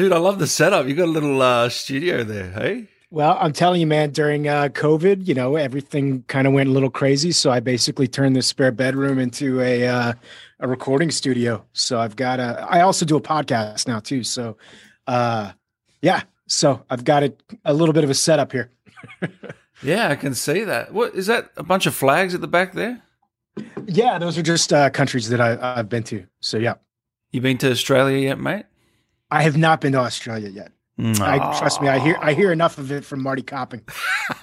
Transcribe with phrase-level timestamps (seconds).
[0.00, 0.86] dude, I love the setup.
[0.88, 2.88] You got a little uh, studio there, hey?
[3.10, 6.72] Well, I'm telling you, man, during uh, COVID, you know, everything kind of went a
[6.72, 7.32] little crazy.
[7.32, 10.12] So I basically turned this spare bedroom into a uh,
[10.60, 11.62] a recording studio.
[11.74, 12.66] So I've got a.
[12.70, 14.24] I also do a podcast now too.
[14.24, 14.56] So,
[15.06, 15.52] uh,
[16.00, 16.22] yeah.
[16.46, 17.34] So I've got a,
[17.66, 18.70] a little bit of a setup here.
[19.82, 20.94] yeah, I can see that.
[20.94, 21.50] What is that?
[21.58, 23.02] A bunch of flags at the back there?
[23.86, 26.24] Yeah, those are just uh, countries that I, I've been to.
[26.40, 26.76] So yeah.
[27.32, 28.64] You been to Australia yet, mate?
[29.30, 30.72] I have not been to Australia yet.
[30.98, 31.88] I trust me.
[31.88, 33.82] I hear I hear enough of it from Marty Copping.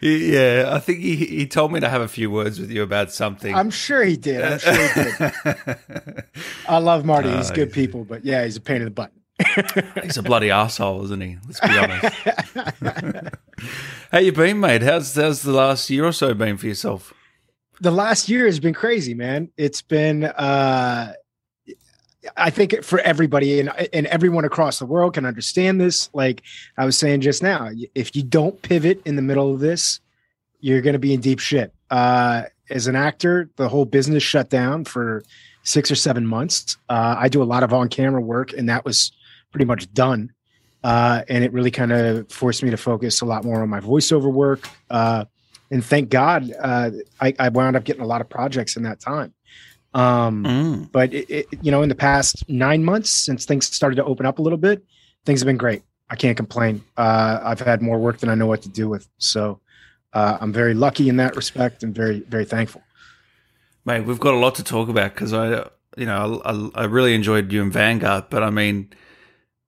[0.00, 3.12] yeah, I think he, he told me to have a few words with you about
[3.12, 3.54] something.
[3.54, 4.42] I'm sure he did.
[4.42, 6.24] I'm sure he did.
[6.68, 7.30] I love Marty.
[7.30, 9.12] He's good people, but yeah, he's a pain in the butt.
[10.02, 11.38] he's a bloody asshole, isn't he?
[11.46, 13.36] Let's be honest.
[14.12, 14.82] How you been, mate?
[14.82, 17.14] How's how's the last year or so been for yourself?
[17.80, 19.50] The last year has been crazy, man.
[19.56, 21.14] It's been uh
[22.36, 26.10] I think for everybody and and everyone across the world can understand this.
[26.12, 26.42] Like
[26.76, 30.00] I was saying just now, if you don't pivot in the middle of this,
[30.60, 31.72] you're going to be in deep shit.
[31.90, 35.24] Uh, as an actor, the whole business shut down for
[35.62, 36.76] six or seven months.
[36.88, 39.12] Uh, I do a lot of on camera work, and that was
[39.50, 40.32] pretty much done.
[40.82, 43.80] Uh, and it really kind of forced me to focus a lot more on my
[43.80, 44.68] voiceover work.
[44.88, 45.24] Uh,
[45.70, 49.00] and thank God, uh, I, I wound up getting a lot of projects in that
[49.00, 49.34] time.
[49.94, 50.92] Um, mm.
[50.92, 54.26] But it, it, you know, in the past nine months since things started to open
[54.26, 54.84] up a little bit,
[55.24, 55.82] things have been great.
[56.08, 56.82] I can't complain.
[56.96, 59.60] Uh, I've had more work than I know what to do with, so
[60.12, 62.82] uh, I'm very lucky in that respect and very very thankful.
[63.84, 67.14] Mate, we've got a lot to talk about because I, you know, I, I really
[67.14, 68.90] enjoyed you in Vanguard, but I mean,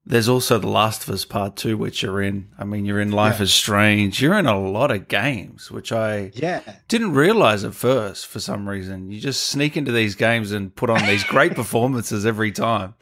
[0.05, 2.49] there's also The Last of Us Part Two, which you're in.
[2.59, 3.43] I mean, you're in Life yeah.
[3.43, 4.21] is Strange.
[4.21, 8.67] You're in a lot of games, which I yeah didn't realize at first for some
[8.67, 9.09] reason.
[9.09, 12.95] You just sneak into these games and put on these great performances every time.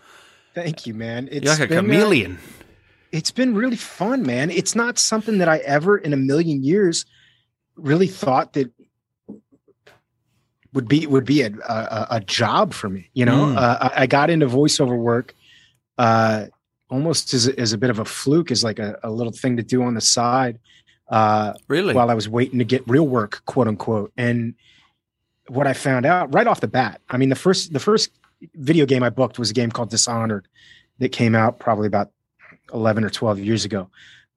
[0.53, 1.27] Thank you, man.
[1.31, 2.37] It's you're like a chameleon.
[3.11, 4.51] it's been really fun, man.
[4.51, 7.05] It's not something that I ever in a million years
[7.75, 8.71] really thought that
[10.73, 13.09] would be would be a a, a job for me.
[13.13, 13.57] You know, mm.
[13.57, 15.33] uh, I, I got into voiceover work.
[15.97, 16.45] Uh,
[16.91, 19.63] almost as, as a bit of a fluke, as like a, a little thing to
[19.63, 20.59] do on the side.
[21.09, 21.93] Uh, really?
[21.93, 24.13] While I was waiting to get real work, quote unquote.
[24.15, 24.53] And
[25.47, 28.11] what I found out right off the bat, I mean, the first the first
[28.55, 30.47] video game I booked was a game called Dishonored
[30.99, 32.11] that came out probably about
[32.73, 33.89] eleven or twelve years ago.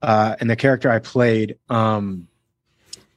[0.02, 2.28] Uh, and the character I played, um,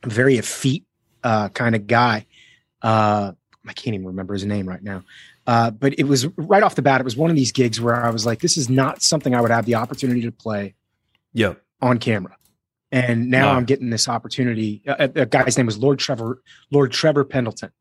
[0.06, 0.86] very effete
[1.24, 2.26] uh, kind of guy.
[2.82, 3.34] Uh,
[3.68, 5.04] I can't even remember his name right now.
[5.48, 7.00] Uh, but it was right off the bat.
[7.00, 9.42] It was one of these gigs where I was like, "This is not something I
[9.42, 10.76] would have the opportunity to play."
[11.34, 11.62] Yep.
[11.82, 12.36] On camera,
[12.92, 13.58] and now no.
[13.58, 14.82] I'm getting this opportunity.
[14.86, 17.72] A, a, guy's name was Lord Trevor Lord Trevor Pendleton,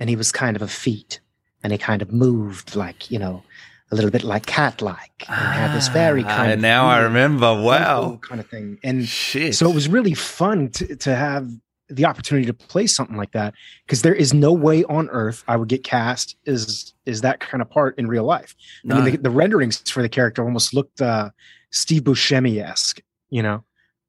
[0.00, 1.20] and he was kind of a feat,
[1.62, 3.44] and he kind of moved like you know
[3.92, 7.62] a little bit like cat-like and ah, had this very kind of now I remember
[7.62, 9.54] wow kind of thing and Shit.
[9.54, 11.50] so it was really fun to, to have
[11.96, 13.54] the opportunity to play something like that
[13.86, 17.60] because there is no way on earth I would get cast as is that kind
[17.60, 18.54] of part in real life.
[18.84, 18.96] No.
[18.96, 21.30] I mean, the, the, renderings for the character almost looked uh,
[21.70, 23.64] Steve Buscemi esque, you know.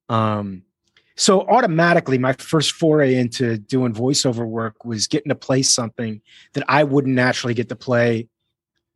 [0.09, 0.63] Um,
[1.15, 6.21] so automatically, my first foray into doing voiceover work was getting to play something
[6.53, 8.27] that I wouldn't naturally get to play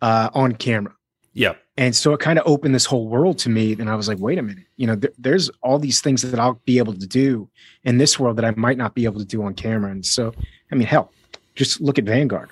[0.01, 0.93] uh, on camera.
[1.37, 1.53] Yeah.
[1.77, 3.73] And so it kind of opened this whole world to me.
[3.73, 6.39] And I was like, wait a minute, you know, th- there's all these things that
[6.39, 7.47] I'll be able to do
[7.83, 9.91] in this world that I might not be able to do on camera.
[9.91, 10.33] And so,
[10.71, 11.11] I mean, hell,
[11.53, 12.49] just look at Vanguard.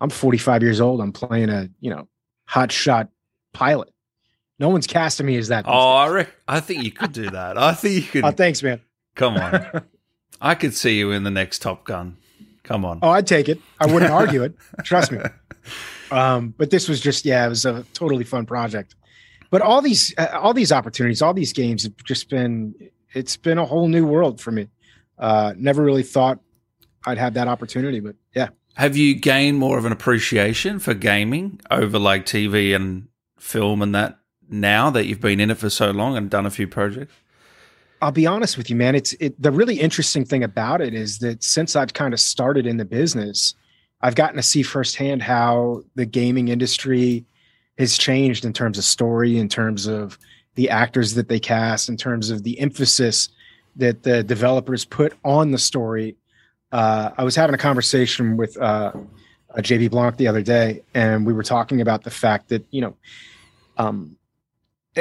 [0.00, 1.00] I'm 45 years old.
[1.00, 2.06] I'm playing a, you know,
[2.44, 3.08] hot shot
[3.52, 3.92] pilot.
[4.60, 5.64] No one's casting me as that.
[5.66, 7.58] Oh, I, re- I think you could do that.
[7.58, 8.24] I think you could.
[8.24, 8.80] oh, thanks, man.
[9.16, 9.82] Come on.
[10.40, 12.16] I could see you in the next Top Gun.
[12.62, 13.00] Come on.
[13.02, 13.60] Oh, I'd take it.
[13.80, 14.54] I wouldn't argue it.
[14.84, 15.18] Trust me.
[16.10, 18.94] Um, but this was just yeah, it was a totally fun project.
[19.50, 22.74] But all these uh, all these opportunities, all these games have just been
[23.12, 24.68] it's been a whole new world for me.
[25.18, 26.38] Uh, never really thought
[27.06, 28.48] I'd have that opportunity, but yeah.
[28.76, 33.08] Have you gained more of an appreciation for gaming over like TV and
[33.38, 36.50] film and that now that you've been in it for so long and done a
[36.50, 37.14] few projects?
[38.00, 38.94] I'll be honest with you, man.
[38.94, 42.66] It's it, the really interesting thing about it is that since I've kind of started
[42.66, 43.54] in the business,
[44.00, 47.24] I've gotten to see firsthand how the gaming industry
[47.78, 50.18] has changed in terms of story, in terms of
[50.54, 53.28] the actors that they cast, in terms of the emphasis
[53.76, 56.16] that the developers put on the story.
[56.72, 58.92] Uh, I was having a conversation with uh,
[59.56, 62.96] JB Blanc the other day, and we were talking about the fact that you know,
[63.76, 64.16] um,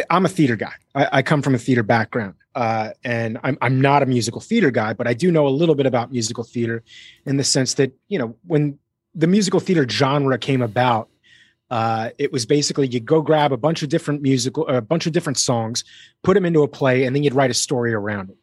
[0.10, 0.74] I'm a theater guy.
[0.94, 4.72] I, I, come from a theater background, uh, and I'm I'm not a musical theater
[4.72, 6.84] guy, but I do know a little bit about musical theater,
[7.26, 8.78] in the sense that you know when
[9.18, 11.10] the musical theater genre came about,
[11.70, 15.12] Uh, it was basically you go grab a bunch of different musical, a bunch of
[15.12, 15.84] different songs,
[16.24, 18.38] put them into a play, and then you'd write a story around it.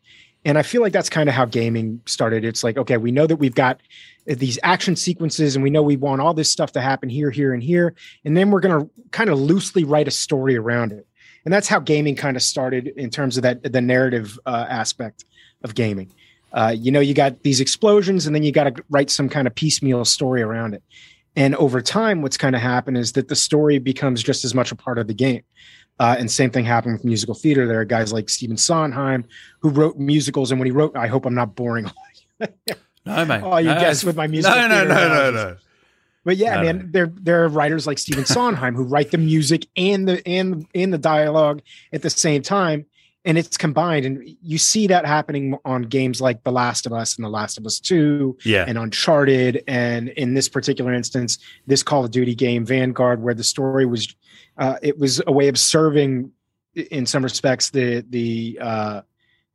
[0.45, 2.45] And I feel like that's kind of how gaming started.
[2.45, 3.81] It's like, okay, we know that we've got
[4.27, 7.55] these action sequences and we know we want all this stuff to happen here, here,
[7.55, 7.95] and here.
[8.27, 11.07] And then we're going to kind of loosely write a story around it.
[11.47, 15.25] And that's how gaming kind of started in terms of that, the narrative uh, aspect
[15.63, 16.13] of gaming.
[16.55, 19.47] Uh, you know, you got these explosions and then you got to write some kind
[19.47, 20.83] of piecemeal story around it.
[21.37, 24.71] And over time, what's kind of happened is that the story becomes just as much
[24.71, 25.43] a part of the game.
[25.99, 27.67] Uh, and same thing happened with musical theater.
[27.67, 29.25] There are guys like Stephen Sondheim
[29.61, 31.91] who wrote musicals, and when he wrote, I hope I'm not boring.
[32.41, 33.43] no, mate.
[33.45, 34.57] Oh, you no, guess with my musical.
[34.57, 35.57] No, no, no, no, no.
[36.25, 36.85] But yeah, No, man, no.
[36.91, 40.93] there there are writers like Stephen Sondheim who write the music and the and and
[40.93, 41.63] the dialogue
[41.93, 42.87] at the same time,
[43.25, 44.05] and it's combined.
[44.07, 47.59] And you see that happening on games like The Last of Us and The Last
[47.59, 48.65] of Us Two Yeah.
[48.69, 53.45] and Uncharted, and in this particular instance, this Call of Duty game, Vanguard, where the
[53.45, 54.15] story was,
[54.59, 56.31] uh, it was a way of serving,
[56.91, 59.01] in some respects, the the uh,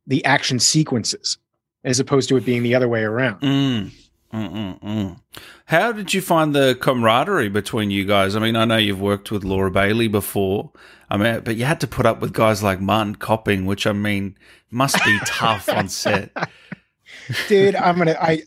[0.06, 1.38] the action sequences,
[1.84, 3.40] as opposed to it being the other way around.
[3.40, 3.90] Mm.
[4.32, 5.20] Mm, mm, mm.
[5.64, 8.36] How did you find the camaraderie between you guys?
[8.36, 10.70] I mean, I know you've worked with Laura Bailey before.
[11.10, 13.92] I mean, but you had to put up with guys like Martin Copping, which I
[13.92, 14.36] mean
[14.70, 16.30] must be tough on set.
[17.48, 18.42] dude i'm gonna I,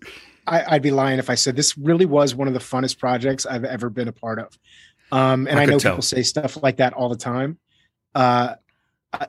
[0.48, 3.46] I i'd be lying if i said this really was one of the funnest projects
[3.46, 4.58] i've ever been a part of
[5.12, 5.94] um and I i, know tell.
[5.94, 7.58] people say stuff like that all the time
[8.16, 8.56] uh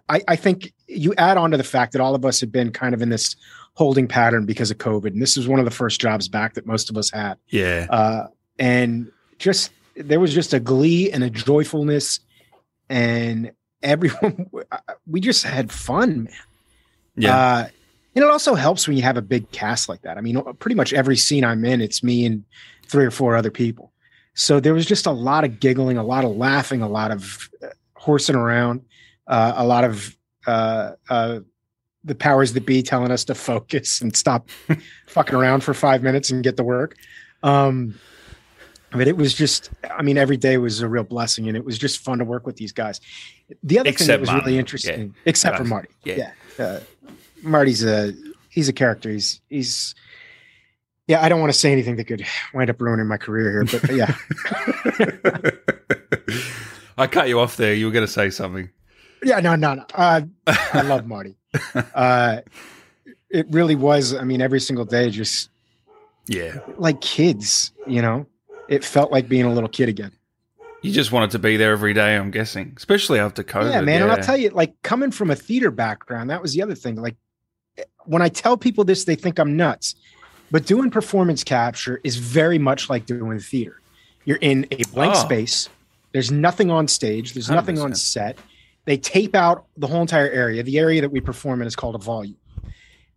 [0.09, 2.73] I, I think you add on to the fact that all of us had been
[2.73, 3.37] kind of in this
[3.75, 5.09] holding pattern because of COVID.
[5.09, 7.35] And this was one of the first jobs back that most of us had.
[7.49, 7.87] Yeah.
[7.91, 8.29] Uh,
[8.59, 12.21] and just there was just a glee and a joyfulness,
[12.89, 14.51] and everyone
[15.07, 16.35] we just had fun, man.
[17.17, 17.37] Yeah.
[17.37, 17.69] Uh,
[18.17, 20.19] and it also helps when you have a big cast like that.
[20.19, 22.45] I mean, pretty much every scene I'm in, it's me and
[22.87, 23.93] three or four other people.
[24.35, 27.49] So there was just a lot of giggling, a lot of laughing, a lot of
[27.63, 28.85] uh, horsing around,
[29.27, 30.17] uh, a lot of
[30.47, 31.41] uh, uh,
[32.05, 34.49] the powers that be telling us to focus and stop
[35.07, 36.97] fucking around for five minutes and get to work.
[37.43, 37.99] Um,
[38.93, 41.79] but it was just, I mean, every day was a real blessing, and it was
[41.79, 43.01] just fun to work with these guys.
[43.63, 44.61] The other thing that was Marty, really yeah.
[44.61, 46.31] interesting, except for Marty, Yeah.
[46.59, 46.81] yeah, Uh,
[47.43, 48.13] Marty's a
[48.51, 49.11] he's a character.
[49.11, 49.95] He's he's
[51.09, 51.21] yeah.
[51.23, 52.25] I don't want to say anything that could
[52.55, 54.15] wind up ruining my career here, but yeah,
[56.97, 57.75] I cut you off there.
[57.75, 58.71] You were going to say something.
[59.25, 59.85] Yeah, no, no, no.
[59.95, 61.37] Uh, I love Marty.
[61.95, 62.41] Uh,
[63.31, 64.15] it really was.
[64.15, 65.51] I mean, every single day, just
[66.27, 66.59] Yeah.
[66.79, 67.73] like kids.
[67.87, 68.27] You know,
[68.69, 70.13] it felt like being a little kid again.
[70.83, 73.71] You just wanted to be there every day, I'm guessing, especially after COVID.
[73.73, 74.03] yeah, man.
[74.03, 76.97] And I'll tell you, like coming from a theater background, that was the other thing.
[76.97, 77.17] Like
[78.05, 79.95] when I tell people this, they think I'm nuts.
[80.51, 83.81] But doing performance capture is very much like doing theater.
[84.27, 85.25] You're in a blank Oh.
[85.25, 85.69] space.
[86.13, 87.33] There's nothing on stage.
[87.33, 88.39] There's nothing on set.
[88.85, 90.63] They tape out the whole entire area.
[90.63, 92.37] The area that we perform in is called a volume.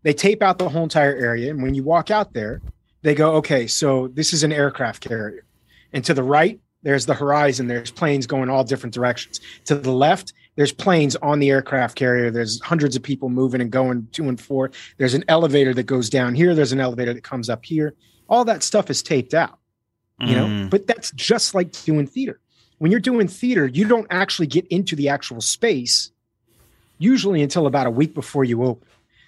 [0.03, 2.61] They tape out the whole entire area, and when you walk out there,
[3.01, 5.45] they go, "Okay, so this is an aircraft carrier."
[5.91, 7.67] And to the right, there's the horizon.
[7.67, 9.41] There's planes going all different directions.
[9.65, 12.31] To the left, there's planes on the aircraft carrier.
[12.31, 14.71] There's hundreds of people moving and going to and for.
[14.97, 16.55] There's an elevator that goes down here.
[16.55, 17.93] There's an elevator that comes up here.
[18.29, 19.59] All that stuff is taped out,
[20.19, 20.45] you know.
[20.45, 20.69] Mm.
[20.69, 22.39] But that's just like doing theater.
[22.79, 26.11] When you're doing theater, you don't actually get into the actual space
[26.99, 28.87] usually until about a week before you open.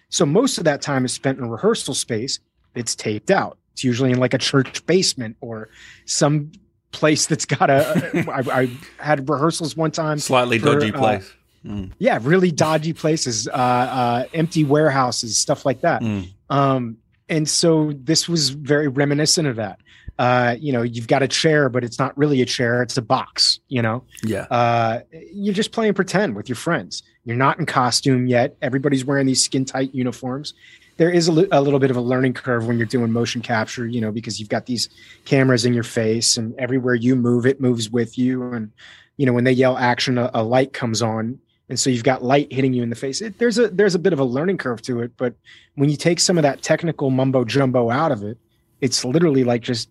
[0.10, 2.40] So most of that time is spent in a rehearsal space
[2.74, 3.58] that's taped out.
[3.74, 5.70] It's usually in like a church basement or
[6.06, 6.52] some
[6.92, 8.26] place that's got a.
[8.32, 11.34] I, I had rehearsals one time Slightly for, dodgy uh, place.
[11.66, 11.92] Mm.
[12.00, 16.02] yeah, really dodgy places, uh, uh, empty warehouses, stuff like that.
[16.02, 16.30] Mm.
[16.50, 16.98] Um,
[17.30, 19.80] and so this was very reminiscent of that.
[20.18, 23.02] Uh, you know, you've got a chair, but it's not really a chair; it's a
[23.02, 23.60] box.
[23.70, 24.44] You know, Yeah.
[24.52, 25.02] uh,
[25.34, 27.04] you're just playing pretend with your friends.
[27.26, 28.56] You're not in costume yet.
[28.62, 30.54] Everybody's wearing these skin tight uniforms.
[30.98, 33.42] There is a, li- a little bit of a learning curve when you're doing motion
[33.42, 34.90] capture, you know, because you've got these
[35.24, 38.44] cameras in your face and everywhere you move, it moves with you.
[38.52, 38.72] And,
[39.16, 41.40] you know, when they yell action, a, a light comes on.
[41.70, 43.22] And so you've got light hitting you in the face.
[43.22, 45.36] It, there's a there's a bit of a learning curve to it, but
[45.76, 48.38] when you take some of that technical mumbo jumbo out of it,
[48.82, 49.90] it's literally like just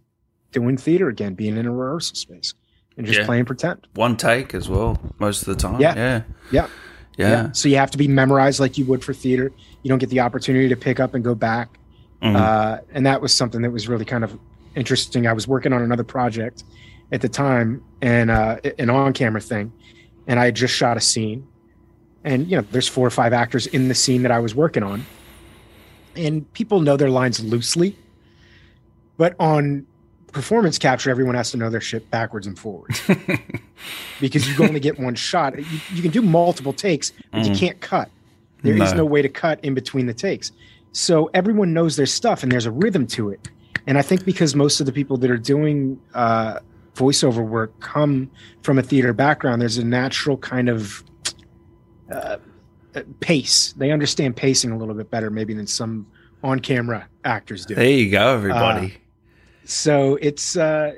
[0.52, 2.54] doing theater again, being in a rehearsal space
[2.96, 3.26] and just Yeah.
[3.26, 3.86] playing pretend.
[3.94, 5.80] One take as well, most of the time.
[5.80, 5.94] Yeah.
[5.94, 6.22] Yeah.
[6.50, 6.66] Yeah.
[7.16, 7.52] Yeah.
[7.52, 9.52] So you have to be memorized like you would for theater.
[9.82, 11.78] You don't get the opportunity to pick up and go back.
[12.22, 12.34] Mm.
[12.36, 14.38] Uh, and that was something that was really kind of
[14.74, 15.26] interesting.
[15.26, 16.64] I was working on another project
[17.12, 19.72] at the time and uh, an on camera thing.
[20.26, 21.46] And I had just shot a scene.
[22.28, 24.82] And, you know, there's four or five actors in the scene that I was working
[24.82, 25.02] on.
[26.14, 27.96] And people know their lines loosely.
[29.16, 29.86] But on
[30.32, 33.00] performance capture, everyone has to know their shit backwards and forwards
[34.20, 35.58] because you only get one shot.
[35.58, 37.58] You, you can do multiple takes, but you Mm.
[37.58, 38.10] can't cut.
[38.62, 38.98] There is No.
[38.98, 40.52] no way to cut in between the takes.
[40.92, 43.48] So everyone knows their stuff and there's a rhythm to it.
[43.86, 46.58] And I think because most of the people that are doing uh,
[46.94, 48.30] voiceover work come
[48.62, 51.02] from a theater background, there's a natural kind of
[52.10, 52.36] uh,
[52.94, 53.72] uh, pace.
[53.76, 56.06] They understand pacing a little bit better, maybe than some
[56.42, 57.74] on-camera actors do.
[57.74, 58.94] There you go, everybody.
[59.64, 60.94] So it's uh,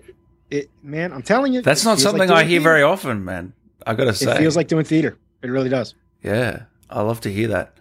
[0.50, 1.12] it man.
[1.12, 2.62] I'm telling you, That's not feels like something I hear theater.
[2.62, 3.52] very often, man.
[3.86, 5.18] I gotta say, It feels like doing theater.
[5.42, 5.94] It really does.
[6.22, 7.74] yeah, I love to hear that.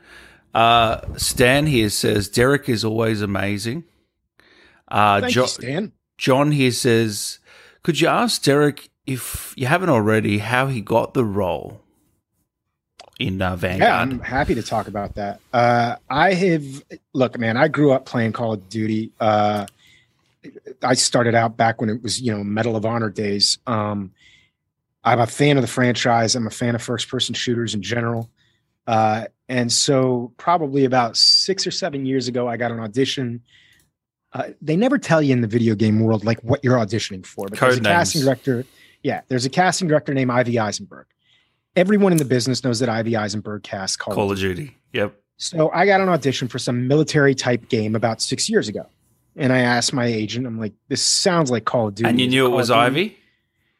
[0.53, 3.83] Uh, Stan here says Derek is always amazing.
[4.87, 5.91] Uh, Thank Jo- you, Stan.
[6.17, 7.39] John here says,
[7.83, 11.83] could you ask Derek if you haven't already how he got the role
[13.19, 13.91] in uh, Yeah, Vanguard?
[13.91, 15.39] I'm happy to talk about that.
[15.53, 16.83] Uh, I have
[17.13, 17.57] look, man.
[17.57, 19.11] I grew up playing Call of Duty.
[19.19, 19.67] Uh,
[20.81, 23.59] I started out back when it was you know Medal of Honor days.
[23.67, 24.11] Um,
[25.03, 26.35] I'm a fan of the franchise.
[26.35, 28.29] I'm a fan of first-person shooters in general.
[28.85, 33.41] Uh, and so, probably about six or seven years ago, I got an audition.
[34.33, 37.47] Uh, they never tell you in the video game world like what you're auditioning for,
[37.47, 38.65] but there's a Code casting director.
[39.03, 41.05] Yeah, there's a casting director named Ivy Isenberg.
[41.75, 44.75] Everyone in the business knows that Ivy Isenberg casts Call, Call of of Duty.
[44.93, 45.13] Yep.
[45.37, 48.85] so I got an audition for some military type game about six years ago.
[49.35, 52.09] And I asked my agent, I'm like, this sounds like Call of Duty.
[52.09, 52.69] And you knew it was?
[52.71, 53.15] Ivy?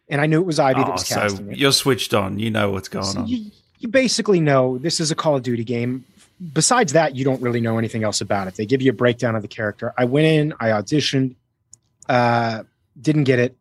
[0.07, 1.57] And I knew it was Ivy that Oh, was so casting it.
[1.57, 2.39] you're switched on.
[2.39, 3.27] You know what's going So on.
[3.27, 6.05] you, you basically know this is a Call of Duty game.
[6.53, 8.55] Besides that, you don't really know anything else about it.
[8.55, 9.93] They give you a breakdown of the character.
[9.97, 11.35] I went in, I auditioned,
[12.07, 12.63] uh,
[13.01, 13.57] didn't get it,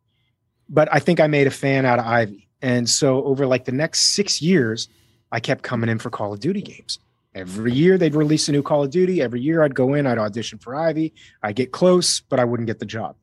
[0.69, 2.48] but I think I made a fan out of Ivy.
[2.63, 4.89] And so over like the next six years,
[5.31, 6.99] I kept coming in for Call of Duty games.
[7.35, 9.21] Every year they'd release a new Call of Duty.
[9.23, 11.13] Every year I'd go in, I'd audition for Ivy.
[11.43, 13.17] I'd get close, but I wouldn't get the job.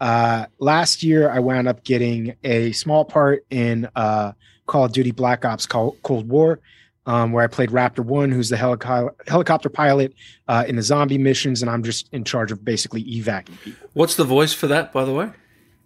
[0.00, 4.32] Uh, last year I wound up getting a small part in uh,
[4.66, 6.60] Call of Duty Black Ops Cold War,
[7.06, 10.12] um, where I played Raptor One, who's the helico- helicopter pilot
[10.48, 13.72] uh, in the zombie missions, and I'm just in charge of basically people.
[13.94, 15.30] What's the voice for that, by the way?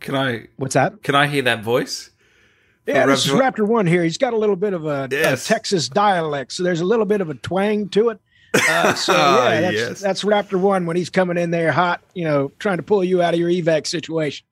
[0.01, 1.03] Can I What's that?
[1.03, 2.10] can I hear that voice?
[2.95, 4.03] Yeah, this is Raptor- One here.
[4.05, 7.21] He's got a little bit of a, a Texas dialect, so there's a little bit
[7.21, 8.21] of a twang to it.
[8.55, 10.01] Uh, so Ah, yeah, that's, yes.
[10.01, 13.23] that's Raptor One when he's coming in there hot, you know, trying to pull you
[13.23, 14.47] out of your evac situation.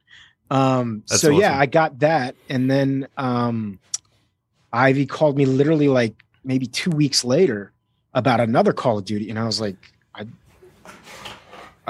[0.51, 1.59] Um, That's so yeah.
[1.59, 3.79] I got that, and then um,
[4.73, 7.71] Ivy called me literally like maybe two weeks later
[8.15, 9.77] about another Call of Duty, and I was like,
[10.15, 10.25] I,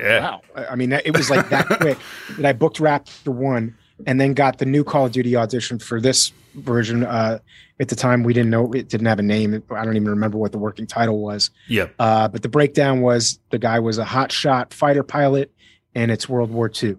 [0.00, 0.20] Yeah.
[0.20, 0.40] wow.
[0.56, 1.98] I I mean, it was like that quick
[2.36, 3.76] that I booked Raptor One,
[4.06, 7.04] and then got the new Call of Duty audition for this version.
[7.04, 7.38] Uh,
[7.80, 9.62] at the time, we didn't know it didn't have a name.
[9.70, 11.50] I don't even remember what the working title was.
[11.68, 11.94] Yep.
[11.98, 15.52] Uh, but the breakdown was the guy was a hotshot fighter pilot,
[15.94, 16.96] and it's World War II.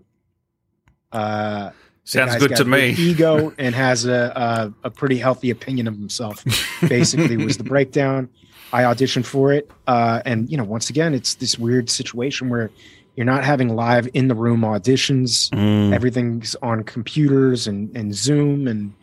[1.12, 1.72] Uh,
[2.03, 2.89] Sounds good to me.
[2.98, 6.44] Ego and has a, a a pretty healthy opinion of himself.
[6.88, 8.29] Basically, was the breakdown.
[8.72, 12.72] I auditioned for it, uh, and you know, once again, it's this weird situation where
[13.19, 15.49] you're not having live in the room auditions.
[15.49, 15.93] Mm.
[15.93, 18.93] Everything's on computers and and Zoom and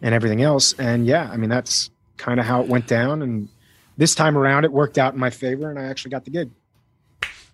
[0.00, 0.72] and everything else.
[0.78, 3.20] And yeah, I mean, that's kind of how it went down.
[3.20, 3.50] And
[3.98, 6.50] this time around, it worked out in my favor, and I actually got the gig.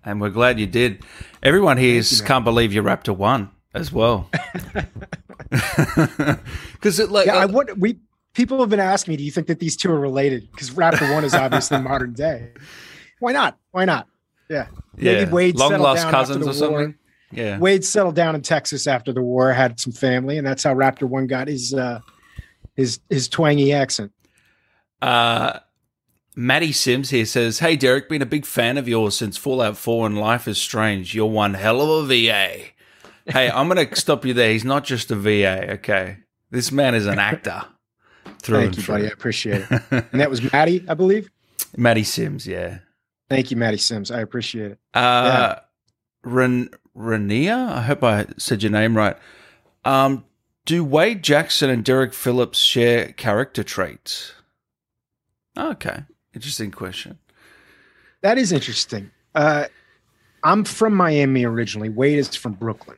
[0.05, 1.03] And we're glad you did.
[1.43, 4.31] Everyone here can't believe you Raptor one as well.
[6.75, 7.81] Because it like Yeah, I uh, would.
[7.81, 7.99] We
[8.35, 10.49] people have been asking me, do you think that these two are related?
[10.53, 12.53] Because Raptor One is obviously modern day.
[13.19, 13.59] Why not?
[13.73, 14.07] Why not?
[14.49, 16.55] Yeah, yeah, maybe Wade long settled lost cousins or war.
[16.55, 16.95] something.
[17.33, 17.59] Yeah.
[17.59, 21.05] Wade settled down in Texas after the war, had some family, and that's how Raptor
[21.09, 22.01] One got his uh,
[22.75, 24.13] his his twangy accent.
[25.03, 25.59] Uh,
[26.37, 30.07] Maddie Sims here says, "Hey Derek, been a big fan of yours since Fallout 4
[30.07, 31.15] and Life is Strange.
[31.15, 32.65] You're one hell of a VA."
[33.27, 34.53] Hey, I'm going to stop you there.
[34.53, 36.19] He's not just a VA, okay?
[36.51, 37.63] This man is an actor.
[38.41, 38.95] Through Thank you, through.
[38.97, 39.05] buddy.
[39.07, 39.83] I appreciate it.
[40.13, 41.31] And that was Maddie, I believe.
[41.77, 42.79] Maddie Sims, yeah.
[43.29, 44.11] Thank you, Maddie Sims.
[44.11, 44.79] I appreciate it.
[44.93, 45.57] Uh,
[46.25, 49.17] Ren- Renia, I hope I said your name right.
[49.85, 50.25] Um,
[50.67, 54.33] do Wade Jackson and Derek Phillips share character traits?
[55.57, 56.03] Okay,
[56.35, 57.19] interesting question.
[58.23, 59.11] That is interesting.
[59.35, 59.67] Uh,
[60.43, 61.89] I'm from Miami originally.
[61.89, 62.97] Wade is from Brooklyn.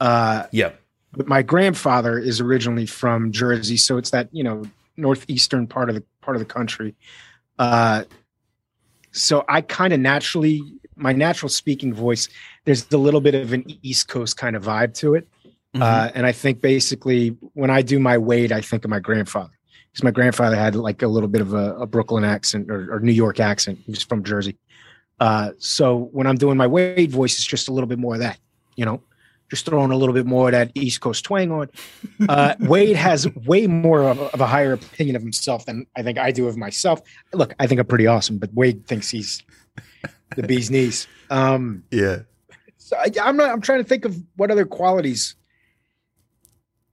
[0.00, 0.80] Uh, Yep.
[1.12, 4.64] but my grandfather is originally from Jersey, so it's that you know
[4.96, 6.94] northeastern part of the part of the country.
[7.58, 8.04] Uh,
[9.12, 10.62] so I kind of naturally,
[10.96, 12.28] my natural speaking voice,
[12.64, 15.28] there's a little bit of an East Coast kind of vibe to it,
[15.74, 15.82] Mhm.
[15.82, 19.52] uh, and I think basically when I do my Wade, I think of my grandfather
[19.92, 23.00] because my grandfather had like a little bit of a, a Brooklyn accent or, or
[23.00, 23.78] New York accent.
[23.84, 24.58] He was from Jersey.
[25.20, 28.20] Uh, so when I'm doing my Wade voice, it's just a little bit more of
[28.20, 28.38] that,
[28.76, 29.02] you know.
[29.50, 31.68] Just throwing a little bit more of that East Coast twang on.
[32.28, 36.02] Uh, Wade has way more of a, of a, higher opinion of himself than I
[36.02, 37.02] think I do of myself.
[37.32, 39.42] Look, I think I'm pretty awesome, but Wade thinks he's
[40.36, 41.08] the bee's knees.
[41.28, 42.20] Um, yeah.
[42.78, 43.50] So I, I'm not.
[43.50, 45.34] I'm trying to think of what other qualities.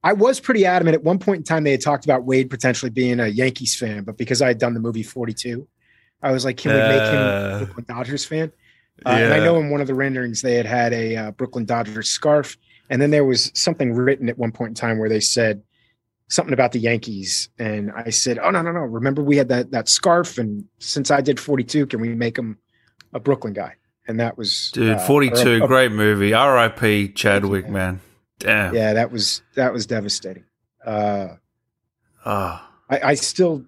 [0.04, 1.64] I was pretty adamant at one point in time.
[1.64, 4.74] They had talked about Wade potentially being a Yankees fan, but because I had done
[4.74, 5.68] the movie 42,
[6.22, 8.52] I was like, can we make him a Dodgers fan?
[9.06, 9.18] Uh, yeah.
[9.18, 12.10] And I know in one of the renderings they had had a uh, Brooklyn Dodgers
[12.10, 12.58] scarf,
[12.90, 15.62] and then there was something written at one point in time where they said
[16.30, 18.82] something about the Yankees, and I said, "Oh no, no, no!
[18.82, 22.58] Remember we had that that scarf, and since I did 42, can we make him
[23.14, 23.76] a Brooklyn guy?"
[24.08, 26.34] And that was dude, uh, 42, a, great movie.
[26.34, 27.10] R.I.P.
[27.10, 28.00] Chadwick, man.
[28.40, 28.74] Damn.
[28.74, 30.46] Yeah, that was that was devastating.
[30.86, 31.36] Uh,
[32.26, 32.64] oh.
[32.90, 33.66] I, I still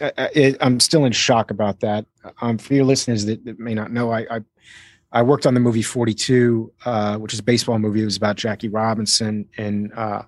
[0.00, 2.06] I, am still in shock about that.
[2.40, 4.40] Um, for your listeners that, that may not know, I, I,
[5.10, 8.02] I worked on the movie 42, uh, which is a baseball movie.
[8.02, 10.22] It was about Jackie Robinson, and uh,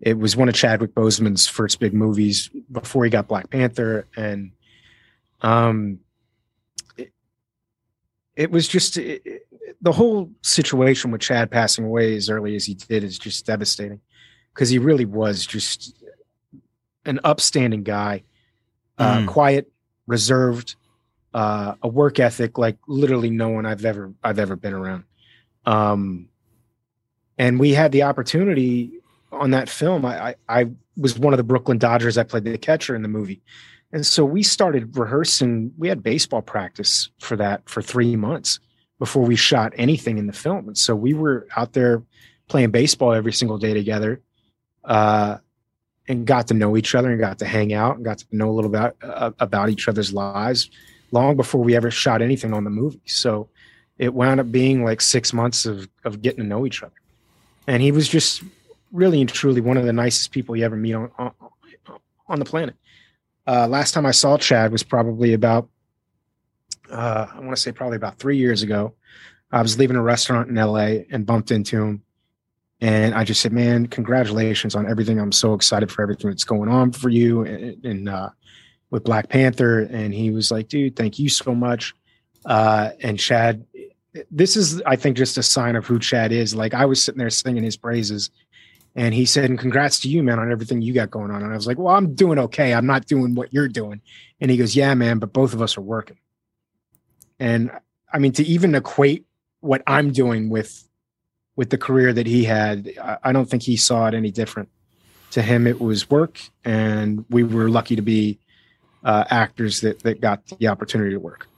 [0.00, 4.52] it was one of Chadwick Boseman's first big movies before he got Black Panther, and
[5.42, 6.00] um,
[6.96, 7.12] it,
[8.34, 9.46] it was just it,
[9.80, 14.00] the whole situation with Chad passing away as early as he did is just devastating
[14.54, 16.02] because he really was just
[17.04, 18.22] an upstanding guy
[18.98, 19.26] uh, mm.
[19.26, 19.70] quiet,
[20.06, 20.76] reserved,
[21.34, 25.04] uh, a work ethic like literally no one I've ever I've ever been around.
[25.66, 26.28] Um,
[27.36, 28.92] and we had the opportunity
[29.30, 30.04] on that film.
[30.04, 32.18] I, I, I was one of the Brooklyn Dodgers.
[32.18, 33.42] I played the catcher in the movie,
[33.92, 35.72] and so we started rehearsing.
[35.76, 38.58] We had baseball practice for that for three months
[38.98, 40.66] before we shot anything in the film.
[40.66, 42.02] And so we were out there
[42.48, 44.20] playing baseball every single day together.
[44.84, 45.38] Uh,
[46.08, 48.48] and got to know each other and got to hang out and got to know
[48.48, 50.70] a little bit uh, about each other's lives
[51.12, 53.00] long before we ever shot anything on the movie.
[53.04, 53.48] So
[53.98, 56.94] it wound up being like six months of, of getting to know each other.
[57.66, 58.42] And he was just
[58.92, 61.32] really and truly one of the nicest people you ever meet on, on,
[62.26, 62.74] on the planet.
[63.46, 65.68] Uh, last time I saw Chad was probably about,
[66.90, 68.94] uh, I want to say probably about three years ago.
[69.50, 72.02] I was leaving a restaurant in LA and bumped into him
[72.80, 75.18] and I just said, man, congratulations on everything.
[75.18, 78.30] I'm so excited for everything that's going on for you and, and uh,
[78.90, 79.80] with Black Panther.
[79.80, 81.94] And he was like, dude, thank you so much.
[82.44, 83.66] Uh, and Chad,
[84.30, 86.54] this is, I think, just a sign of who Chad is.
[86.54, 88.30] Like I was sitting there singing his praises.
[88.94, 91.42] And he said, and congrats to you, man, on everything you got going on.
[91.42, 92.74] And I was like, well, I'm doing okay.
[92.74, 94.00] I'm not doing what you're doing.
[94.40, 96.18] And he goes, yeah, man, but both of us are working.
[97.38, 97.70] And
[98.12, 99.26] I mean, to even equate
[99.60, 100.87] what I'm doing with
[101.58, 102.88] with the career that he had,
[103.24, 104.68] I don't think he saw it any different.
[105.32, 108.38] To him, it was work, and we were lucky to be
[109.04, 111.48] uh, actors that that got the opportunity to work.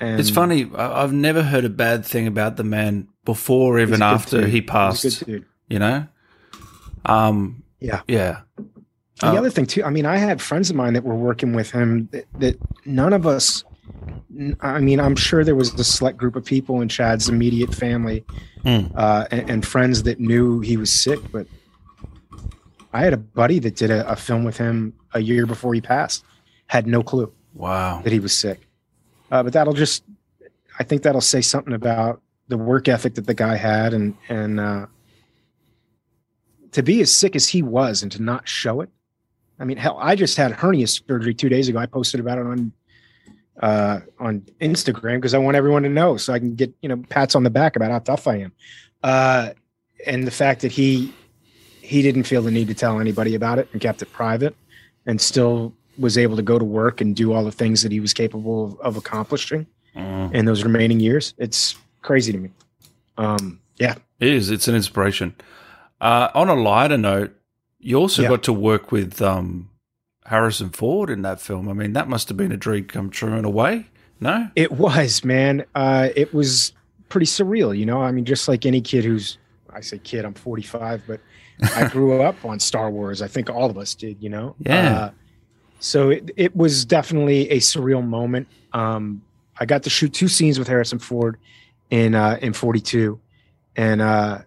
[0.00, 0.70] And it's funny.
[0.74, 5.24] I've never heard a bad thing about the man before, even after he passed.
[5.26, 6.06] You know.
[7.04, 7.64] Um.
[7.80, 8.02] Yeah.
[8.06, 8.42] Yeah.
[9.20, 9.82] The um, other thing too.
[9.84, 13.12] I mean, I had friends of mine that were working with him that, that none
[13.12, 13.64] of us
[14.60, 18.24] I mean, I'm sure there was a select group of people in Chad's immediate family
[18.64, 18.90] mm.
[18.94, 21.46] uh, and, and, friends that knew he was sick, but
[22.92, 25.80] I had a buddy that did a, a, film with him a year before he
[25.80, 26.24] passed,
[26.66, 27.32] had no clue.
[27.54, 28.02] Wow.
[28.02, 28.66] That he was sick.
[29.30, 30.04] Uh, but that'll just,
[30.78, 34.60] I think that'll say something about the work ethic that the guy had and, and,
[34.60, 34.86] uh,
[36.72, 38.90] to be as sick as he was and to not show it.
[39.58, 41.78] I mean, hell, I just had hernia surgery two days ago.
[41.78, 42.72] I posted about it on
[43.60, 47.02] uh, on Instagram because I want everyone to know so I can get you know
[47.08, 48.52] pats on the back about how tough I am.
[49.02, 49.50] Uh,
[50.06, 51.12] and the fact that he
[51.80, 54.54] he didn't feel the need to tell anybody about it and kept it private,
[55.06, 58.00] and still was able to go to work and do all the things that he
[58.00, 60.34] was capable of, of accomplishing mm.
[60.34, 61.32] in those remaining years.
[61.38, 62.50] It's crazy to me.
[63.16, 64.50] Um, yeah, it is.
[64.50, 65.34] It's an inspiration.
[66.00, 67.34] Uh, on a lighter note,
[67.78, 68.28] you also yeah.
[68.28, 69.70] got to work with um,
[70.26, 71.68] Harrison Ford in that film.
[71.68, 73.86] I mean, that must have been a dream come true in a way.
[74.18, 75.64] No, it was, man.
[75.74, 76.72] Uh, it was
[77.08, 78.02] pretty surreal, you know.
[78.02, 79.38] I mean, just like any kid who's,
[79.70, 81.20] I say kid, I'm 45, but
[81.74, 83.22] I grew up on Star Wars.
[83.22, 84.56] I think all of us did, you know.
[84.60, 84.98] Yeah.
[84.98, 85.10] Uh,
[85.80, 88.48] so it, it was definitely a surreal moment.
[88.72, 89.22] Um,
[89.58, 91.38] I got to shoot two scenes with Harrison Ford
[91.90, 93.20] in uh, in 42,
[93.76, 94.38] and uh,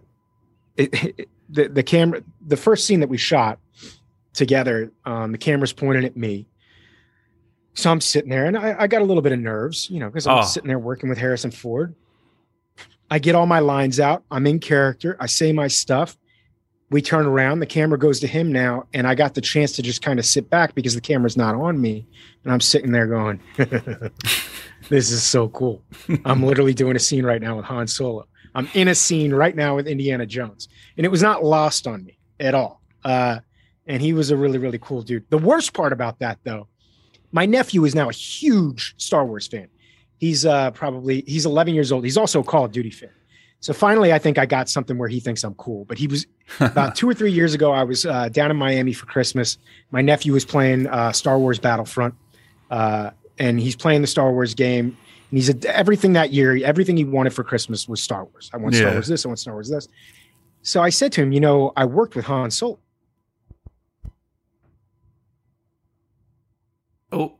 [0.76, 3.58] it, it, the the camera, the first scene that we shot
[4.34, 4.92] together.
[5.04, 6.46] Um, the camera's pointed at me.
[7.74, 10.08] So I'm sitting there and I, I got a little bit of nerves, you know,
[10.08, 10.42] because I'm oh.
[10.42, 11.94] sitting there working with Harrison Ford.
[13.10, 14.24] I get all my lines out.
[14.30, 15.16] I'm in character.
[15.18, 16.16] I say my stuff.
[16.90, 17.60] We turn around.
[17.60, 18.86] The camera goes to him now.
[18.92, 21.54] And I got the chance to just kind of sit back because the camera's not
[21.54, 22.06] on me.
[22.44, 23.40] And I'm sitting there going,
[24.88, 25.82] this is so cool.
[26.24, 28.26] I'm literally doing a scene right now with Han Solo.
[28.54, 32.04] I'm in a scene right now with Indiana Jones, and it was not lost on
[32.04, 32.82] me at all.
[33.04, 33.40] Uh,
[33.86, 35.24] and he was a really, really cool dude.
[35.30, 36.68] The worst part about that, though,
[37.32, 39.68] my nephew is now a huge Star Wars fan.
[40.18, 42.04] He's uh, probably he's 11 years old.
[42.04, 43.10] He's also a Call of Duty fan.
[43.60, 45.84] So finally, I think I got something where he thinks I'm cool.
[45.84, 46.26] But he was
[46.60, 47.72] about two or three years ago.
[47.72, 49.58] I was uh, down in Miami for Christmas.
[49.90, 52.14] My nephew was playing uh, Star Wars Battlefront,
[52.70, 54.96] uh, and he's playing the Star Wars game.
[55.30, 56.56] And he's a, everything that year.
[56.64, 58.50] Everything he wanted for Christmas was Star Wars.
[58.52, 59.24] I want Star Wars this.
[59.24, 59.88] I want Star Wars this.
[60.62, 62.78] So I said to him, you know, I worked with Han Solo.
[67.12, 67.36] Oh,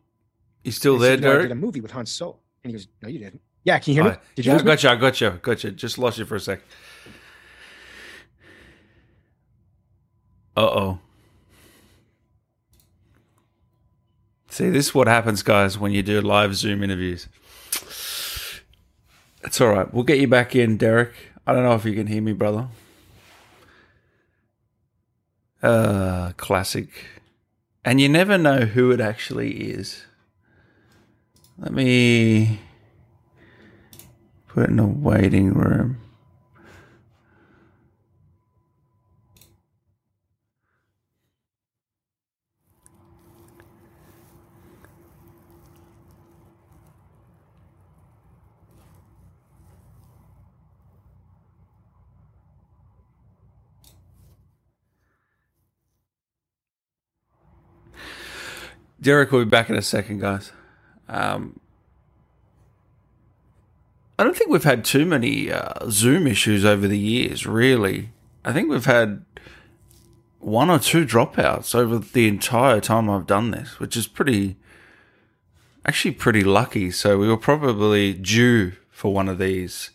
[0.65, 1.49] you still there, said, "You know, I Derek?
[1.49, 2.39] did a movie with Han Solo.
[2.65, 3.41] And he goes, no, you didn't.
[3.65, 4.17] Yeah, can you hear me?
[4.35, 4.65] Did you yeah, I me?
[4.67, 4.89] got you.
[4.91, 5.31] I got you.
[5.43, 5.71] Got you.
[5.71, 6.61] Just lost you for a sec.
[10.57, 10.99] Uh oh.
[14.49, 17.29] See, this is what happens, guys, when you do live Zoom interviews.
[19.43, 19.93] It's all right.
[19.95, 21.13] We'll get you back in, Derek.
[21.47, 22.69] I don't know if you can hear me, brother.
[25.63, 26.89] Uh, classic.
[27.85, 30.05] And you never know who it actually is.
[31.59, 32.61] Let me
[34.49, 35.99] put it in a waiting room.
[59.01, 60.53] Derek will be back in a second, guys.
[61.09, 61.59] Um,
[64.19, 68.11] I don't think we've had too many uh, Zoom issues over the years, really.
[68.45, 69.25] I think we've had
[70.39, 74.57] one or two dropouts over the entire time I've done this, which is pretty,
[75.87, 76.91] actually pretty lucky.
[76.91, 79.91] So we were probably due for one of these.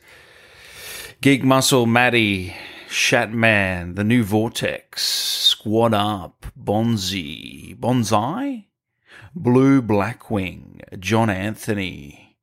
[1.21, 2.55] Geek Muscle, Maddie,
[2.87, 8.64] Shatman, The New Vortex, Squad Up, Bonzi, Bonsai,
[9.37, 12.37] Blue Blackwing, John Anthony,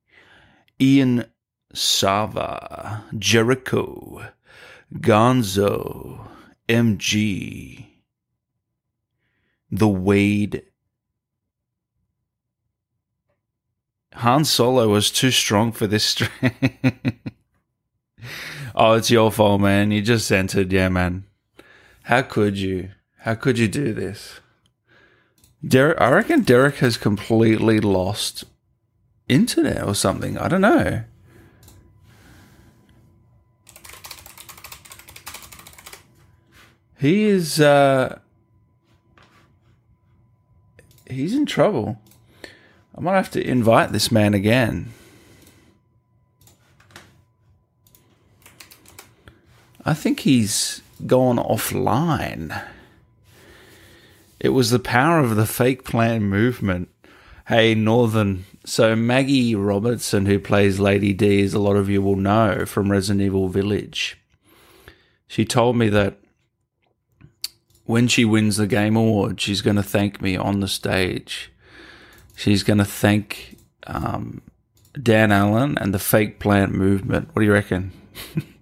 [0.79, 1.25] Ian
[1.73, 4.31] Sava, Jericho,
[4.93, 6.27] Gonzo,
[6.69, 7.87] MG,
[9.71, 10.61] The Wade.
[14.13, 16.15] Han Solo was too strong for this
[18.75, 19.89] oh, it's your fault, man.
[19.89, 21.23] You just entered, yeah, man.
[22.03, 22.91] How could you?
[23.17, 24.41] How could you do this?
[25.65, 28.43] Derek, I reckon Derek has completely lost
[29.29, 30.37] internet or something.
[30.37, 31.03] I don't know.
[36.99, 38.19] He is uh
[41.09, 41.99] he's in trouble.
[42.97, 44.93] I might have to invite this man again.
[49.85, 52.63] I think he's gone offline.
[54.43, 56.89] It was the power of the fake plan movement.
[57.47, 58.43] Hey, Northern.
[58.65, 62.91] So, Maggie Robertson, who plays Lady D, as a lot of you will know from
[62.91, 64.17] Resident Evil Village,
[65.27, 66.17] she told me that
[67.85, 71.49] when she wins the Game Award, she's going to thank me on the stage.
[72.35, 74.41] She's going to thank um,
[75.01, 77.29] Dan Allen and the fake plant movement.
[77.31, 77.93] What do you reckon?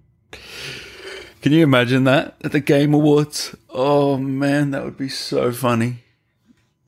[1.42, 3.56] Can you imagine that at the Game Awards?
[3.68, 6.04] Oh man, that would be so funny.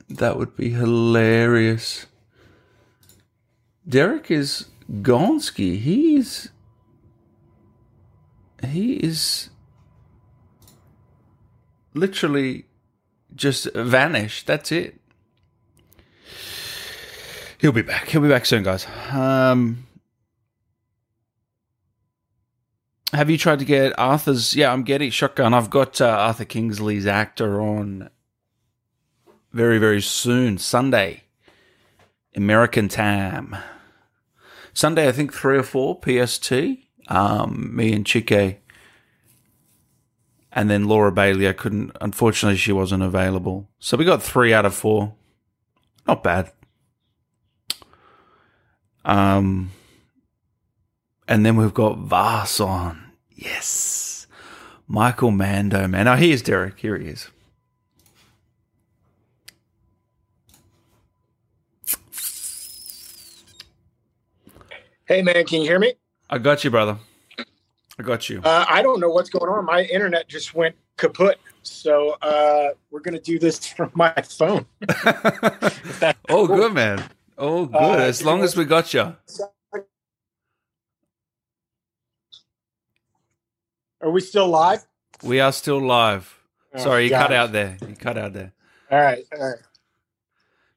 [0.09, 2.07] That would be hilarious.
[3.87, 5.81] Derek is Gonski.
[5.81, 6.51] He's
[8.65, 9.51] he is
[11.93, 12.67] literally
[13.35, 14.47] just vanished.
[14.47, 15.01] That's it.
[17.59, 18.09] He'll be back.
[18.09, 18.87] He'll be back soon, guys.
[19.11, 19.87] Um,
[23.15, 24.55] have you tried to get Arthur's?
[24.55, 25.55] Yeah, I'm getting shotgun.
[25.55, 28.11] I've got uh, Arthur Kingsley's actor on
[29.53, 30.59] very, very soon.
[30.59, 31.25] Sunday,
[32.35, 33.57] American time.
[34.73, 36.53] Sunday, I think three or four PST.
[37.09, 38.57] Um, me and Chike,
[40.53, 41.49] and then Laura Bailey.
[41.49, 41.93] I couldn't.
[42.01, 43.69] Unfortunately, she wasn't available.
[43.79, 45.15] So we got three out of four.
[46.07, 46.51] Not bad.
[49.05, 49.71] Um,
[51.29, 53.04] and then we've got Vaas on.
[53.35, 54.27] Yes.
[54.87, 56.07] Michael Mando, man.
[56.09, 56.79] Oh, here's Derek.
[56.79, 57.29] Here he is.
[65.07, 65.95] Hey, man, can you hear me?
[66.31, 66.99] I got you, brother.
[67.99, 68.41] I got you.
[68.43, 69.65] Uh, I don't know what's going on.
[69.67, 71.39] My internet just went kaput.
[71.63, 74.67] So uh, we're going to do this from my phone.
[76.29, 76.57] Oh, cool.
[76.57, 77.05] good, man.
[77.37, 77.77] Oh, good.
[77.77, 79.15] Uh, as long as we got you.
[84.05, 84.85] Are we still live?
[85.23, 86.39] We are still live.
[86.75, 87.23] Oh, Sorry, you God.
[87.29, 87.79] cut out there.
[87.89, 88.53] You cut out there.
[88.91, 89.25] All right.
[89.35, 89.59] All right.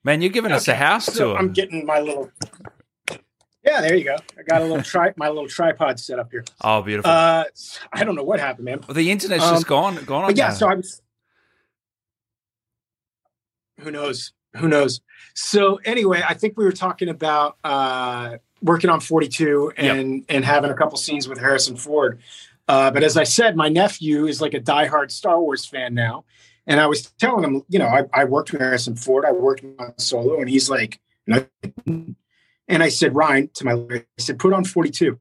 [0.01, 1.37] Man, you're giving us a house So tour.
[1.37, 2.31] I'm getting my little.
[3.65, 4.15] Yeah, there you go.
[4.39, 6.45] I got a little tri- my little tripod set up here.
[6.63, 7.11] oh, beautiful.
[7.11, 7.43] Uh,
[7.91, 8.79] I don't know what happened, man.
[8.87, 9.95] well, the internet's um, just gone.
[10.05, 10.29] Gone on.
[10.29, 10.53] But yeah, now.
[10.53, 11.01] so I was.
[13.81, 14.31] Who knows?
[14.55, 15.01] Who knows?
[15.33, 20.71] So anyway, I think we were talking about uh, working on 42 and and having
[20.71, 22.19] a couple scenes with Harrison Ford.
[22.67, 26.25] Uh, but as I said, my nephew is like a diehard Star Wars fan now,
[26.65, 29.63] and I was telling him, you know, I, I worked with Harrison Ford, I worked
[29.79, 31.45] on Solo, and he's like, no.
[32.69, 35.17] And I said, Ryan, to my, I said, put on 42.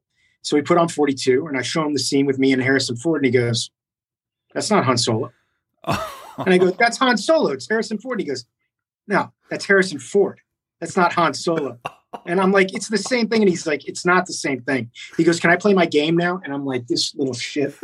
[0.46, 2.94] So he put on 42, and I show him the scene with me and Harrison
[2.94, 3.68] Ford, and he goes,
[4.54, 5.32] "That's not Han Solo."
[5.84, 5.98] And
[6.38, 7.50] I go, "That's Han Solo.
[7.50, 8.44] It's Harrison Ford." He goes,
[9.08, 10.40] "No, that's Harrison Ford.
[10.78, 11.80] That's not Han Solo."
[12.24, 14.90] And I'm like, "It's the same thing." And he's like, "It's not the same thing."
[15.16, 17.74] He goes, "Can I play my game now?" And I'm like, "This little shit."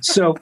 [0.00, 0.36] So,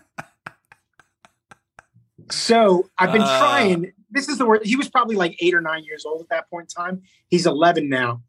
[2.31, 3.39] so I've been Uh.
[3.39, 3.93] trying.
[4.11, 4.63] This is the word.
[4.65, 7.03] He was probably like eight or nine years old at that point in time.
[7.29, 8.23] He's 11 now.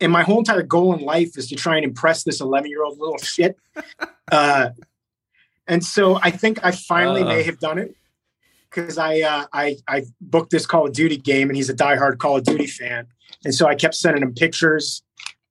[0.00, 2.84] And my whole entire goal in life is to try and impress this 11 year
[2.84, 3.56] old little shit.
[4.30, 4.70] Uh,
[5.66, 7.28] and so I think I finally Uh.
[7.28, 7.96] may have done it
[8.70, 12.18] because I, uh, I I booked this Call of Duty game and he's a diehard
[12.18, 13.06] Call of Duty fan,
[13.44, 15.02] and so I kept sending him pictures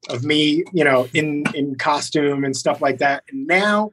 [0.10, 3.24] of me, you know, in in costume and stuff like that.
[3.30, 3.92] And now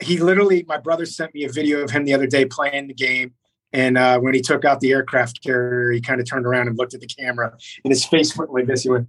[0.00, 2.94] he literally, my brother sent me a video of him the other day playing the
[2.94, 3.34] game.
[3.72, 6.76] And uh, when he took out the aircraft carrier, he kind of turned around and
[6.76, 7.52] looked at the camera,
[7.84, 8.82] and his face went like this.
[8.82, 9.08] He went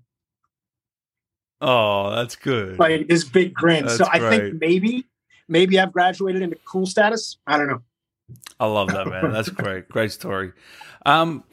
[1.61, 2.77] oh, that's good.
[2.77, 3.89] like this big grin.
[3.89, 4.39] so I great.
[4.39, 5.07] think maybe,
[5.47, 7.37] maybe I've graduated into cool status.
[7.47, 7.81] I don't know.
[8.59, 9.31] I love that, man.
[9.31, 9.89] That's great.
[9.89, 10.51] Great story.
[11.05, 11.43] Um,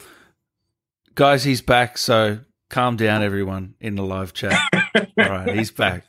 [1.14, 1.96] guys, he's back.
[1.96, 4.60] So calm down, everyone in the live chat.
[4.94, 6.04] All right, he's back.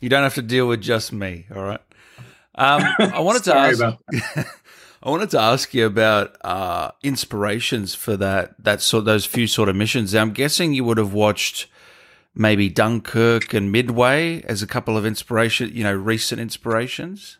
[0.00, 1.46] You don't have to deal with just me.
[1.54, 1.80] All right.
[2.54, 3.82] Um, I wanted to ask.
[5.04, 9.68] I wanted to ask you about uh, inspirations for that that sort those few sort
[9.68, 10.14] of missions.
[10.14, 11.68] I'm guessing you would have watched
[12.34, 17.38] maybe Dunkirk and Midway as a couple of inspiration, you know, recent inspirations.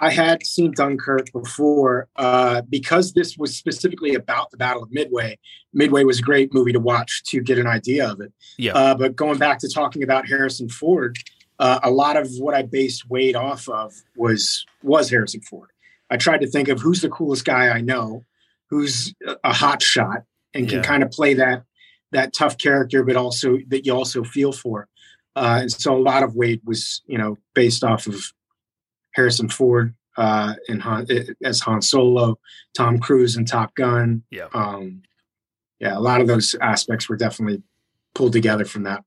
[0.00, 5.38] I had seen Dunkirk before uh, because this was specifically about the Battle of Midway.
[5.72, 8.32] Midway was a great movie to watch to get an idea of it.
[8.58, 8.74] Yeah.
[8.74, 11.16] Uh, but going back to talking about Harrison Ford,
[11.58, 15.70] uh, a lot of what I based Wade off of was was Harrison Ford.
[16.10, 18.24] I tried to think of who's the coolest guy I know,
[18.70, 19.12] who's
[19.44, 20.22] a- hot shot
[20.54, 20.84] and can Yeah.
[20.84, 21.64] kind of play that
[22.12, 24.88] that tough character, but also that you also feel for.
[25.36, 28.32] Uh, and so a lot of Wade was, you know, based off of
[29.18, 31.06] Harrison Ford uh, and Han,
[31.42, 32.38] as Han Solo,
[32.76, 34.22] Tom Cruise and Top Gun.
[34.30, 34.46] Yeah.
[34.54, 35.02] Um,
[35.80, 37.62] yeah, a lot of those aspects were definitely
[38.14, 39.02] pulled together from that.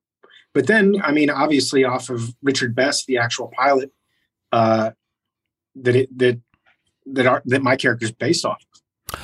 [0.52, 3.90] But then, I mean, obviously, off of Richard Best, the actual pilot,
[4.52, 4.90] uh,
[5.76, 6.38] that it that
[7.06, 8.62] that are that my character's based off.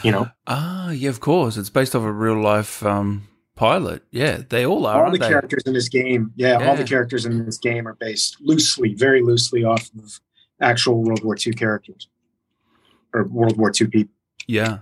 [0.02, 1.58] You know, Ah, yeah, of course.
[1.58, 4.04] It's based off a real life um, pilot.
[4.10, 5.04] Yeah, they all are.
[5.04, 5.28] all the they?
[5.28, 9.22] characters in this game, yeah, all the characters in this game are based loosely, very
[9.22, 10.18] loosely off of
[10.60, 12.08] actual World War II characters
[13.12, 14.14] or World War II people.
[14.46, 14.78] Yeah,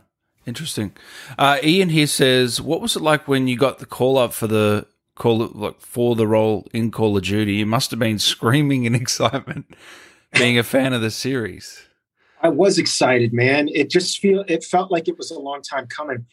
[0.47, 0.93] interesting.
[1.39, 4.47] Uh, Ian here says, "What was it like when you got the call up for
[4.47, 7.55] the call like for the role in Call of Duty?
[7.55, 9.75] You must have been screaming in excitement,
[10.33, 11.83] being a fan of the series."
[12.43, 13.69] I was excited, man.
[13.69, 16.27] It just feel it felt like it was a long time coming.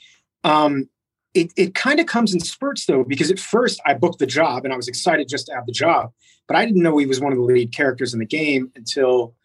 [0.43, 0.89] Um,
[1.33, 4.65] it it kind of comes in spurts though, because at first I booked the job
[4.65, 6.11] and I was excited just to have the job,
[6.47, 9.35] but I didn't know he was one of the lead characters in the game until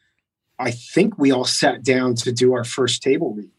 [0.59, 3.51] I think we all sat down to do our first table read.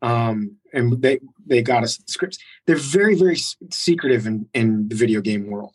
[0.00, 2.38] Um, and they they got us scripts.
[2.66, 3.36] They're very very
[3.70, 5.74] secretive in in the video game world.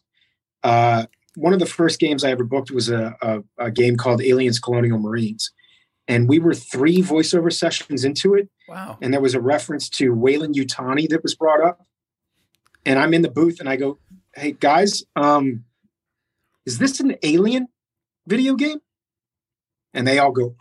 [0.63, 4.23] Uh, one of the first games I ever booked was a, a, a game called
[4.23, 5.51] Aliens Colonial Marines
[6.07, 8.97] and we were three voiceover sessions into it Wow.
[9.01, 11.85] and there was a reference to Weyland Yutani that was brought up
[12.85, 13.97] and i'm in the booth and i go
[14.35, 15.63] hey guys um
[16.65, 17.67] is this an alien
[18.27, 18.79] video game
[19.93, 20.55] and they all go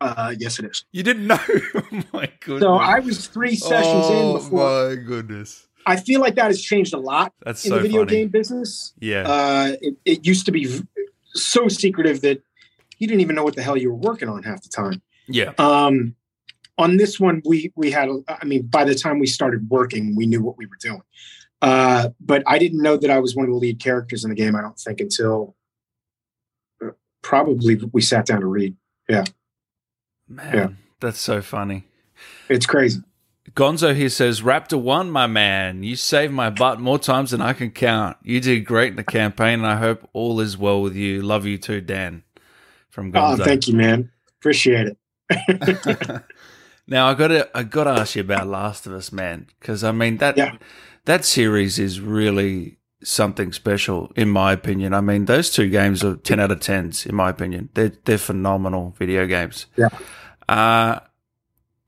[0.00, 1.38] uh yes it is You didn't know?
[1.74, 2.62] oh my goodness.
[2.62, 5.68] so i was three sessions in oh before my goodness.
[5.86, 8.16] i feel like that has changed a lot That's in so the video funny.
[8.18, 9.22] game business Yeah.
[9.28, 10.84] uh it, it used to be v-
[11.34, 12.42] so secretive that
[12.98, 15.52] you didn't even know what the hell you were working on half the time yeah.
[15.58, 16.14] Um,
[16.78, 18.08] on this one, we we had.
[18.28, 21.02] I mean, by the time we started working, we knew what we were doing.
[21.60, 24.36] Uh, but I didn't know that I was one of the lead characters in the
[24.36, 24.56] game.
[24.56, 25.54] I don't think until
[26.84, 26.90] uh,
[27.22, 28.74] probably we sat down to read.
[29.08, 29.24] Yeah.
[30.28, 30.68] Man, yeah.
[31.00, 31.84] that's so funny.
[32.48, 33.00] It's crazy.
[33.54, 35.82] Gonzo here says, Raptor one, my man.
[35.82, 38.16] You saved my butt more times than I can count.
[38.22, 41.20] You did great in the campaign, and I hope all is well with you.
[41.22, 42.22] Love you too, Dan.
[42.88, 43.44] from Oh, Gonzo.
[43.44, 44.10] thank you, man.
[44.40, 44.96] Appreciate it.
[46.86, 49.84] now I got to I got to ask you about Last of Us, man, because
[49.84, 50.56] I mean that Yeah.
[51.04, 54.94] that series is really something special, in my opinion.
[54.94, 57.68] I mean, those two games are ten out of tens, in my opinion.
[57.74, 59.66] They're they're phenomenal video games.
[59.76, 59.88] Yeah.
[60.48, 61.00] Uh,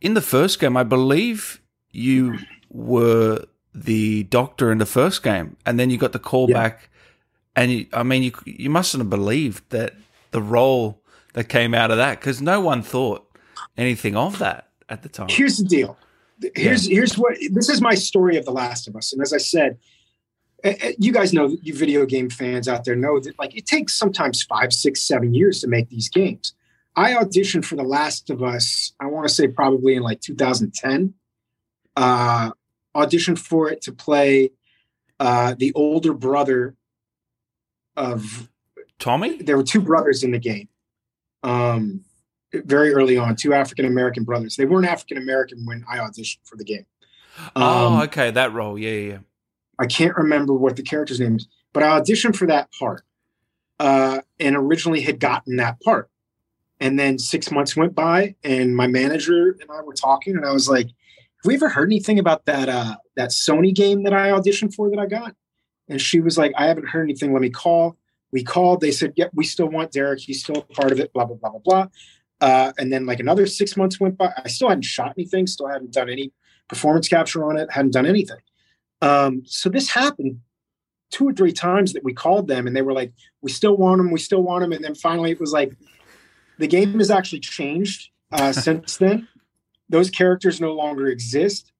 [0.00, 5.78] in the first game, I believe you were the doctor in the first game, and
[5.78, 6.54] then you got the call Yeah.
[6.62, 6.88] back,
[7.56, 9.94] and you, I mean, you you mustn't have believed that
[10.30, 11.00] the role
[11.34, 13.23] that came out of that because no one thought
[13.76, 15.28] anything of that at the time.
[15.28, 15.96] Here's the deal.
[16.54, 19.38] Here's here's what this is my story of The Last of Us, and as I
[19.38, 19.78] said,
[20.98, 24.42] you guys know you video game fans out there know that like it takes sometimes
[24.42, 26.54] five, six, seven years to make these games.
[26.96, 28.92] I auditioned for The Last of Us.
[29.00, 31.14] I want to say probably in like 2010.
[31.96, 32.50] Uh,
[32.94, 34.50] auditioned for it to play
[35.20, 36.76] uh, the older brother
[37.96, 38.48] of
[38.98, 40.68] Tommy, there were two brothers in the game
[41.44, 42.00] um
[42.64, 44.56] very early on two african american brothers.
[44.56, 46.86] They weren't african american when i auditioned for the game.
[47.56, 49.08] Oh, Um, okay, that role, yeah, yeah.
[49.12, 49.18] yeah.
[49.78, 53.04] i can't remember what the character's name is but i auditioned for that part
[53.80, 56.08] uh and originally had gotten that part.
[56.80, 60.52] And then six months went by and my manager and i were talking and i
[60.52, 64.30] was like have we ever heard anything about that uh that sony game that i
[64.30, 65.34] auditioned for that i got?
[65.88, 67.32] And she was like i haven't heard anything.
[67.32, 67.96] Let me call.
[68.32, 68.80] We called.
[68.80, 70.20] They said yep we still want derek.
[70.20, 71.86] He's still a part of it blah blah blah blah blah
[72.44, 75.66] uh, and then like another six months went by i still hadn't shot anything still
[75.66, 76.30] hadn't done any
[76.68, 78.38] performance capture on it hadn't done anything
[79.02, 80.40] um, so this happened
[81.10, 84.00] two or three times that we called them and they were like we still want
[84.00, 85.74] him we still want him and then finally it was like
[86.58, 89.26] the game has actually changed uh, since then
[89.88, 91.72] those characters no longer exist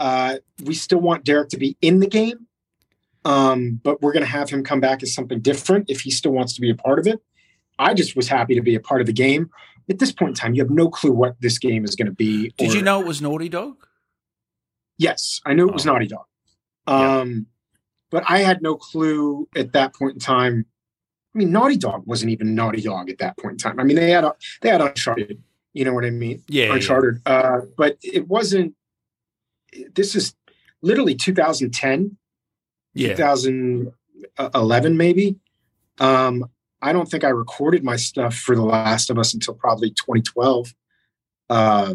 [0.00, 2.46] uh, we still want derek to be in the game
[3.24, 6.32] um, but we're going to have him come back as something different if he still
[6.32, 7.20] wants to be a part of it.
[7.78, 9.50] I just was happy to be a part of the game.
[9.90, 12.12] At this point in time, you have no clue what this game is going to
[12.12, 12.50] be.
[12.58, 13.76] Did or- you know it was Naughty Dog?
[14.98, 15.92] Yes, I knew it was Oh.
[15.92, 16.24] Naughty Dog.
[16.88, 17.18] Yeah.
[17.20, 17.46] Um,
[18.10, 20.66] but I had no clue at that point in time.
[21.34, 23.80] I mean, Naughty Dog wasn't even Naughty Dog at that point in time.
[23.80, 24.24] I mean, they had
[24.60, 25.42] they had Uncharted.
[25.72, 26.42] You know what I mean?
[26.48, 26.74] Yeah, yeah.
[26.74, 27.22] Uncharted.
[27.24, 28.74] Uh, but it wasn't.
[29.94, 30.34] This is
[30.82, 32.16] literally 2010.
[32.94, 33.14] Yeah.
[33.14, 35.36] 2011 maybe
[35.98, 36.44] um
[36.82, 40.74] i don't think i recorded my stuff for the last of us until probably 2012
[41.50, 41.94] uh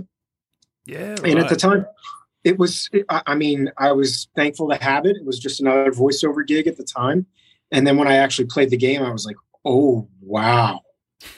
[0.85, 1.15] Yeah.
[1.23, 1.85] and at the time
[2.43, 5.91] it was I, I mean i was thankful to have it it was just another
[5.91, 7.25] voiceover gig at the time
[7.71, 10.81] and then when i actually played the game i was like oh wow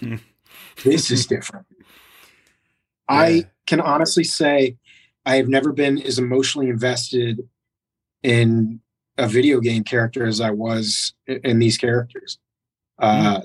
[0.83, 1.85] this is different Yeah.
[3.09, 4.77] i can honestly say
[5.25, 7.47] i have never been as emotionally invested
[8.23, 8.81] in
[9.17, 12.37] a video game character as I was in these characters.
[12.99, 13.41] Uh,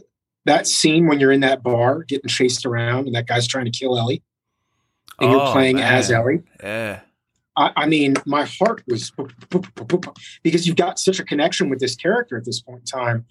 [0.46, 3.70] That scene when you're in that bar getting chased around and that guy's trying to
[3.70, 4.22] kill Ellie,
[5.20, 6.10] and you're Oh, playing as.
[6.10, 6.42] Ellie.
[6.62, 7.00] Yeah.
[7.56, 9.10] I, I mean, my heart was
[10.42, 13.24] because you've got such a connection with this character at this point in time.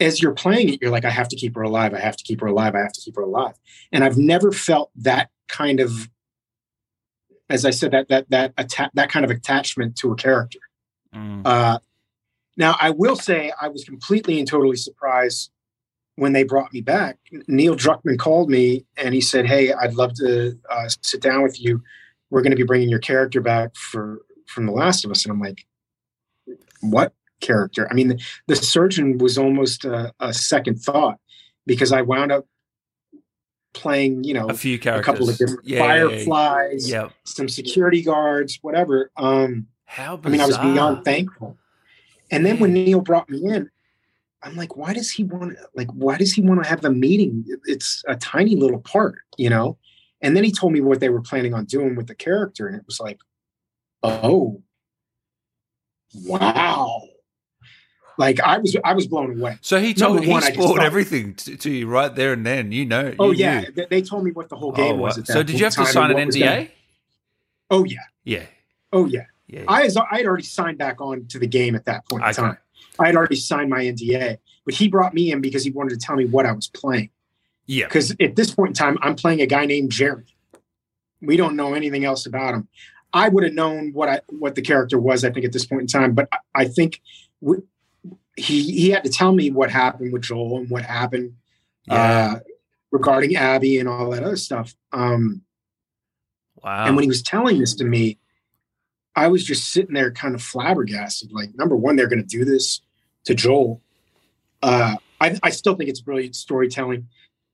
[0.00, 1.92] As you're playing it, you're like, I have to keep her alive.
[1.92, 2.74] I have to keep her alive.
[2.74, 3.54] I have to keep her alive.
[3.92, 6.08] And I've never felt that kind of,
[7.50, 10.60] as I said, that that that atta- that kind of attachment to a character.
[11.14, 11.42] Mm.
[11.44, 11.78] Uh,
[12.56, 15.50] now, I will say I was completely and totally surprised
[16.18, 17.16] when they brought me back.
[17.46, 21.60] Neil Druckmann called me and he said, "Hey, I'd love to uh, sit down with
[21.60, 21.80] you.
[22.30, 25.32] We're going to be bringing your character back for from The Last of Us." And
[25.32, 25.64] I'm like,
[26.80, 31.18] "What character?" I mean, the, the surgeon was almost a, a second thought
[31.66, 32.46] because I wound up
[33.72, 36.08] playing, you know, a few characters, a couple of different Yeah, yeah, yeah.
[36.08, 37.12] fireflies, Yep.
[37.24, 39.12] some security guards, whatever.
[39.16, 41.56] Um, How I mean, I was beyond thankful.
[42.30, 43.70] And then when Neil brought me in,
[44.42, 47.44] I'm like, why does he want like why does he want to have a meeting?
[47.64, 49.78] It's a tiny little part, you know?
[50.20, 52.76] And then he told me what they were planning on doing with the character, and
[52.76, 53.20] it was like,
[54.02, 54.62] oh,
[56.24, 57.02] wow.
[58.16, 59.58] Like I was I was blown away.
[59.60, 62.72] So he told Number he spoiled everything to, to you right there and then.
[62.72, 63.14] You know.
[63.20, 63.86] Oh you yeah, knew.
[63.88, 65.04] they, told me what the whole Oh, game wow.
[65.04, 65.24] was.
[65.24, 66.70] So did you have to sign an and what was NDA?
[67.70, 68.46] Oh yeah, Yeah.
[68.92, 69.26] oh yeah.
[69.46, 69.64] Yeah.
[69.68, 72.34] I was I had already signed back on to the game at that point in
[72.34, 72.58] time.
[72.98, 76.04] I had already signed my NDA, but he brought me in because he wanted to
[76.06, 77.10] tell me what I was playing.
[77.66, 77.86] yeah.
[77.86, 80.24] Because at this point in time, I'm playing a guy named Jerry.
[81.20, 82.68] We don't know anything else about him.
[83.12, 85.24] I would have known what I what the character was.
[85.24, 87.00] I think at this point in time, but I, I think
[87.42, 87.66] w-
[88.36, 91.34] he he had to tell me what happened with Joel and what happened
[91.86, 91.94] Yeah.
[92.36, 92.40] uh,
[92.92, 94.74] regarding Abby and all that other stuff.
[94.92, 95.42] Um,
[96.62, 96.84] wow.
[96.86, 98.18] and when he was telling this to me,
[99.18, 101.32] I was just sitting there kind of flabbergasted.
[101.32, 102.80] Like, number one, they're going to do this
[103.24, 103.82] to Joel.
[104.62, 107.08] Uh, I, I still think it's brilliant storytelling.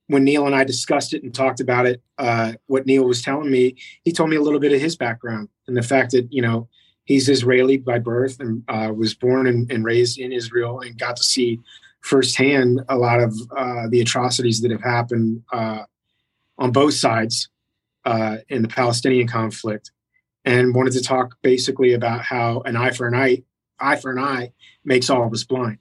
[0.05, 3.49] when Neil and I discussed it and talked about it, uh, what Neil was telling
[3.49, 6.43] me, he told me a little bit of his background and the fact that you
[6.43, 6.67] know
[7.05, 11.15] he's Israeli by birth and uh, was born and, and, raised in Israel and got
[11.15, 11.59] to see
[12.01, 15.83] firsthand a lot of uh, the atrocities that have happened uh,
[16.59, 17.49] on both sides
[18.05, 19.89] uh, in the Palestinian conflict,
[20.45, 23.43] and wanted to talk basically about how an eye for an eye,
[23.79, 25.79] eye for an eye, makes all of us blind,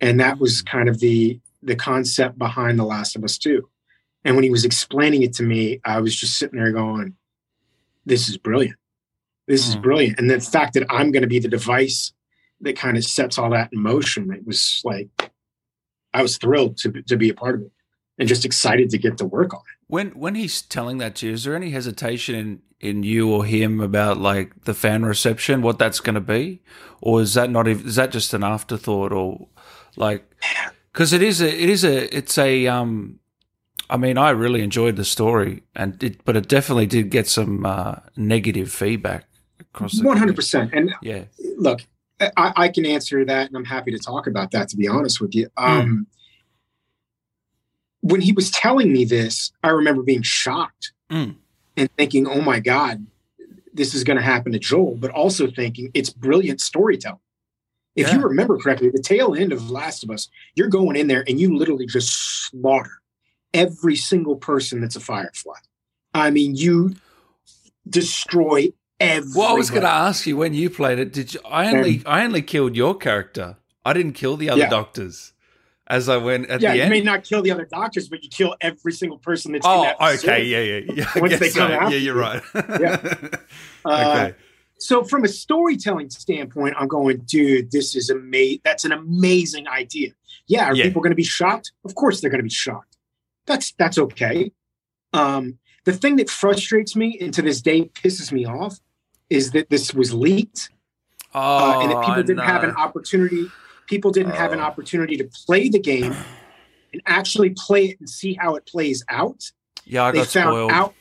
[0.00, 3.68] and that was kind of the the concept behind The Last of Us Two.
[4.24, 7.16] And when he was explaining it to me, I was just sitting there going,
[8.06, 8.76] "This is brilliant."
[9.50, 9.80] This is hmm.
[9.80, 10.18] brilliant.
[10.18, 12.12] And the fact that I'm going to be the device
[12.60, 15.08] that kind of sets all that in motion, it was like,
[16.14, 17.72] I was thrilled to, to be a part of it
[18.16, 19.86] and just excited to get to work on it.
[19.88, 23.44] When when he's telling that to you, is there any hesitation in, in you or
[23.44, 26.60] him about like the fan reception, what that's going to be,
[27.00, 27.68] or is that not?
[27.68, 29.48] Is that just an afterthought, or
[29.96, 30.24] like
[30.92, 33.20] because it is a it is a it's a um
[33.90, 37.66] I mean, I really enjoyed the story, and it, but it definitely did get some
[37.66, 39.26] uh, negative feedback
[39.58, 40.00] across.
[40.00, 40.72] One hundred percent.
[40.72, 41.24] And yeah,
[41.56, 41.80] look,
[42.20, 44.68] I, I, can answer that, and I'm happy to talk about that.
[44.68, 45.64] To be honest with you, hmm.
[45.64, 46.06] um, mm.
[48.00, 51.34] when he was telling me this, I remember being shocked mm.
[51.80, 53.06] And thinking, "Oh my god,
[53.72, 57.18] this is going to happen to Joel," but also thinking it's brilliant storytelling.
[57.96, 58.16] If yeah.
[58.16, 61.40] you remember correctly, the tail end of Last of Us, you're going in there and
[61.40, 63.00] you literally just slaughter
[63.52, 65.56] every single person that's a Firefly.
[66.14, 66.94] I mean, you
[67.88, 69.32] destroy every.
[69.34, 71.12] Well, I was going to ask you when you played it.
[71.12, 71.40] Did you?
[71.44, 73.56] I only um, I only killed your character.
[73.84, 74.70] I didn't kill the other yeah.
[74.70, 75.32] doctors.
[75.90, 78.22] As I went at yeah, the end, you may not kill the other doctors, but
[78.22, 79.66] you kill every single person that's.
[79.66, 81.20] Oh, okay, yeah, yeah, yeah.
[81.20, 81.80] Once they come so.
[81.80, 82.42] out, yeah, you're right.
[82.54, 83.14] yeah.
[83.82, 84.36] Uh, okay.
[84.76, 88.60] So, from a storytelling standpoint, I'm going, dude, this is amazing.
[88.62, 90.10] That's an amazing idea.
[90.48, 90.84] Yeah, are yeah.
[90.84, 91.72] people going to be shocked?
[91.84, 92.98] Of course, they're going to be shocked.
[93.46, 94.52] That's that's okay.
[95.14, 98.78] Um, the thing that frustrates me and to this day pisses me off
[99.30, 100.70] is that this was leaked
[101.34, 103.46] oh, uh, and that people didn't have an opportunity.
[103.90, 104.62] People didn't have an oh.
[104.62, 106.14] opportunity to play the game
[106.92, 109.50] and actually play it and see how it plays out.
[109.84, 110.70] Yeah, I they found spoiled.
[110.70, 110.94] out.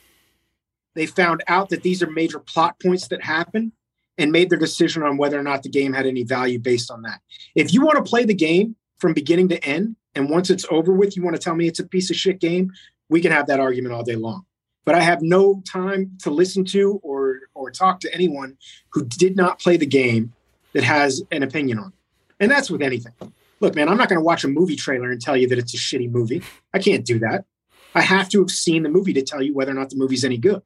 [0.95, 3.71] They found out that these are major plot points that happen
[4.17, 7.03] and made their decision on whether or not the game had any value based on
[7.03, 7.21] that.
[7.53, 10.91] If you want to play the game from beginning to end, and once it's over
[10.91, 12.71] with, you want to tell me it's a piece of shit game,
[13.07, 14.45] we can have that argument all day long.
[14.83, 18.57] But I have no time to listen to or or talk to anyone
[18.91, 20.33] who did not play the game
[20.73, 21.98] that has an opinion on it.
[22.39, 23.13] And that's with anything.
[23.59, 25.73] Look, man, I'm not going to watch a movie trailer and tell you that it's
[25.73, 26.41] a shitty movie.
[26.73, 27.45] I can't do that.
[27.93, 30.23] I have to have seen the movie to tell you whether or not the movie's
[30.23, 30.61] any good.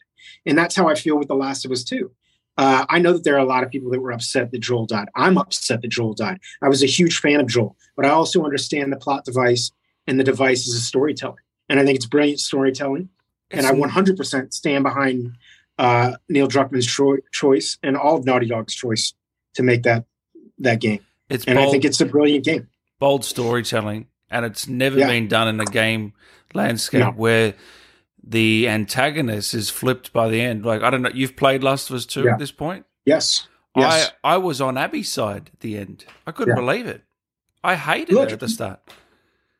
[0.46, 2.12] And that's how I feel with The Last of Us 2.
[2.56, 4.86] Uh, I know that there are a lot of people that were upset that Joel
[4.86, 5.08] died.
[5.16, 6.40] I'm upset that Joel died.
[6.62, 9.72] I was a huge fan of Joel, but I also understand the plot device
[10.06, 11.38] and the device is a storytelling.
[11.70, 13.10] And I think it's brilliant storytelling.
[13.50, 15.36] And I 100% stand behind
[15.78, 19.14] uh, Neil Druckmann's cho- choice and all of Naughty Dog's choice
[19.56, 20.06] to make that
[20.60, 21.06] that game.
[21.34, 22.68] It's and bold, I think it's a brilliant game.
[23.00, 25.08] Bold storytelling, and it's never yeah.
[25.08, 26.14] been done in a game
[26.54, 27.12] landscape no.
[27.12, 27.56] where
[28.24, 30.64] the antagonist is flipped by the end.
[30.64, 32.34] Like I don't know, you've played Last of Us two yeah.
[32.34, 32.86] at this point.
[33.06, 33.48] Yes.
[33.76, 34.12] Yes.
[34.24, 36.06] I I was on Abby's side at the end.
[36.28, 36.62] I couldn't yeah.
[36.62, 37.04] believe it.
[37.64, 38.80] I hated Look, it at the start.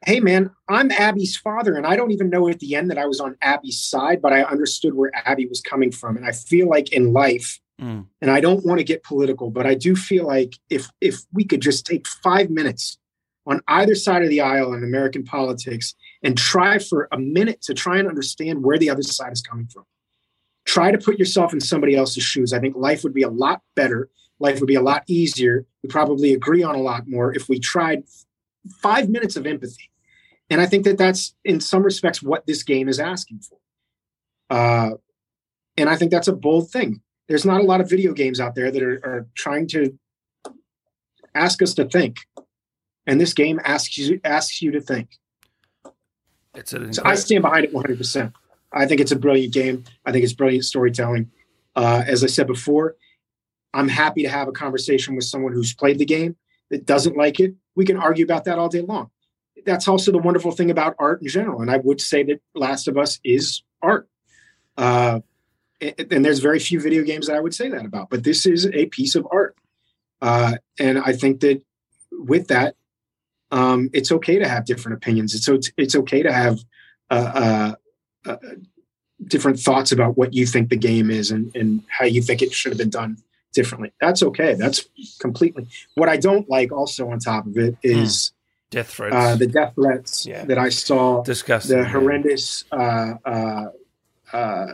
[0.06, 3.06] Hey man, I'm Abby's father, and I don't even know at the end that I
[3.06, 6.18] was on Abby's side, but I understood where Abby was coming from.
[6.18, 8.06] And I feel like in life, mm.
[8.22, 11.46] and I don't want to get political, but I do feel like if if we
[11.46, 12.98] could just take five minutes
[13.46, 17.74] on either side of the aisle in American politics and try for a minute to
[17.74, 19.84] try and understand where the other side is coming from.
[20.66, 22.54] Try to put yourself in somebody else's shoes.
[22.54, 24.10] I think life would be a lot better.
[24.40, 25.66] Life would be a lot easier.
[25.84, 28.04] We probably agree on a lot more if we tried
[28.82, 29.92] five minutes of empathy.
[30.50, 33.58] And I think that that's, in some respects, what this game is asking for.
[34.50, 34.92] Uh,
[35.76, 37.02] and I think that's a bold thing.
[37.28, 39.98] There's not a lot of video games out there that are, are trying to
[41.36, 42.18] ask us to think
[43.06, 45.20] and this game asks you asks you to think.
[46.56, 47.98] It's an so I stand behind it 100.
[47.98, 48.34] percent
[48.72, 49.84] I think it's a brilliant game.
[50.06, 51.32] I think it's brilliant storytelling.
[51.76, 52.96] Uh, as I said before,
[53.74, 56.36] I'm happy to have a conversation with someone who's played the game
[56.70, 57.54] that doesn't like it.
[57.76, 59.10] We can argue about that all day long.
[59.66, 61.62] That's also the wonderful thing about art in general.
[61.62, 64.08] And I would say that Last of Us is art.
[64.78, 65.20] Uh,
[66.12, 68.68] and there's very few video games that I would say that about, but this is
[68.68, 69.56] a piece of art.
[70.22, 71.62] Uh, and I think that
[72.12, 72.76] with that,
[73.52, 75.36] um, it's okay to have different opinions.
[75.36, 76.60] It's it's, it's okay to have
[77.10, 77.76] uh,
[78.26, 78.38] uh, uh,
[79.28, 82.54] different thoughts about what you think the game is and, and how you think it
[82.54, 83.18] should have been done
[83.54, 83.92] differently.
[84.02, 84.54] That's okay.
[84.56, 84.86] That's
[85.20, 86.72] completely what I don't like.
[86.72, 88.32] Also, on top of it is
[88.72, 89.16] Death threats.
[89.16, 90.46] Uh, the death threats Yeah.
[90.46, 91.78] that I saw, Disgusting.
[91.78, 93.66] the horrendous uh, uh,
[94.32, 94.68] uh,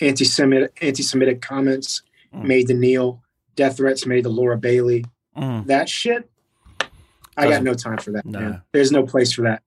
[0.00, 2.02] anti-Semitic anti-Semitic comments
[2.34, 2.44] Mm.
[2.46, 3.22] made to Neil,
[3.54, 5.04] death threats made to Laura Bailey.
[5.36, 5.66] Mm.
[5.66, 6.28] That shit,
[7.36, 8.26] I got no time for that.
[8.26, 8.60] No.
[8.72, 9.62] There's no place for that.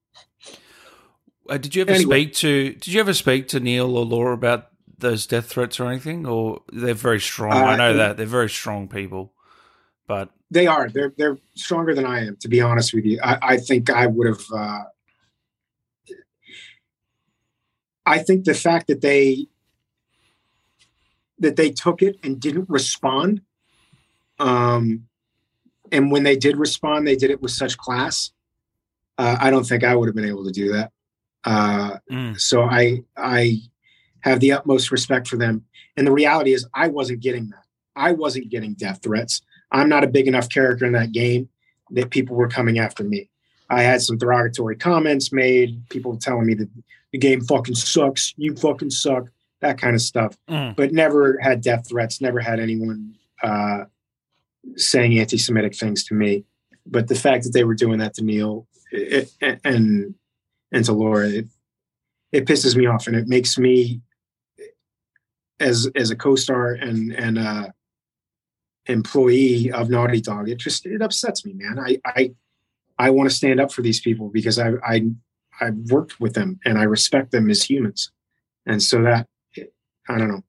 [1.49, 2.23] Uh, did you ever Anyway.
[2.25, 2.73] speak to?
[2.73, 4.67] Did you ever speak to Neil or Laura about
[4.97, 6.25] those death threats or anything?
[6.25, 7.53] Or they're very strong.
[7.53, 9.34] I Uh, know that they're very strong people,
[10.07, 10.89] but They are.
[10.89, 12.36] They're they're stronger than I am.
[12.41, 14.41] To be honest with you, I, I think I would have.
[14.53, 14.84] Uh,
[18.05, 19.47] I think the fact that they
[21.39, 23.41] that they took it and didn't respond,
[24.39, 25.07] um,
[25.91, 28.31] and when they did respond, they did it with such class.
[29.17, 30.91] Uh, I don't think I would have been able to do that.
[31.43, 33.61] Uh, mm, so I I
[34.21, 35.63] have the utmost respect for them.
[35.95, 37.63] And the reality is I wasn't getting that.
[37.95, 39.41] I wasn't getting death threats.
[39.71, 41.49] I'm not a big enough character in that game
[41.91, 43.29] that people were coming after me.
[43.69, 46.69] I had some derogatory comments made, people telling me that
[47.11, 49.25] the game fucking sucks, you fucking suck,
[49.62, 50.38] that kind of stuff.
[50.49, 53.86] mm, But never had death threats, never had anyone uh,
[54.76, 56.43] saying anti-Semitic things to me.
[56.86, 60.16] But the fact that they were doing that to Neil it, it- and
[60.72, 61.47] and to Laura, it,
[62.32, 64.01] it pisses me off, and it makes me,
[65.60, 67.68] as as a co-star and and uh,
[68.88, 71.80] employee of Naughty Dog, it just it upsets me, man.
[71.80, 72.32] I I
[72.97, 75.08] I want to stand up for these people because I I
[75.60, 78.12] I've worked with them and I respect them as humans,
[78.66, 79.28] and so that
[80.10, 80.43] I don't know.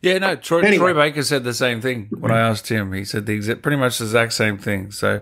[0.00, 0.36] yeah, no.
[0.36, 0.76] Troy, Anyway.
[0.76, 2.92] Troy Baker said the same thing when I asked him.
[2.92, 4.90] He said the exact, pretty much the exact same thing.
[4.90, 5.20] So,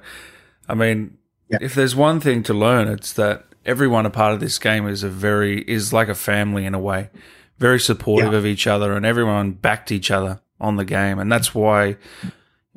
[0.68, 1.58] I mean, Yeah.
[1.60, 5.02] if there's one thing to learn, it's that everyone a part of this game is
[5.02, 7.10] a very is like a family in a way,
[7.58, 8.38] very supportive Yeah.
[8.38, 11.96] of each other, and everyone backed each other on the game, and that's why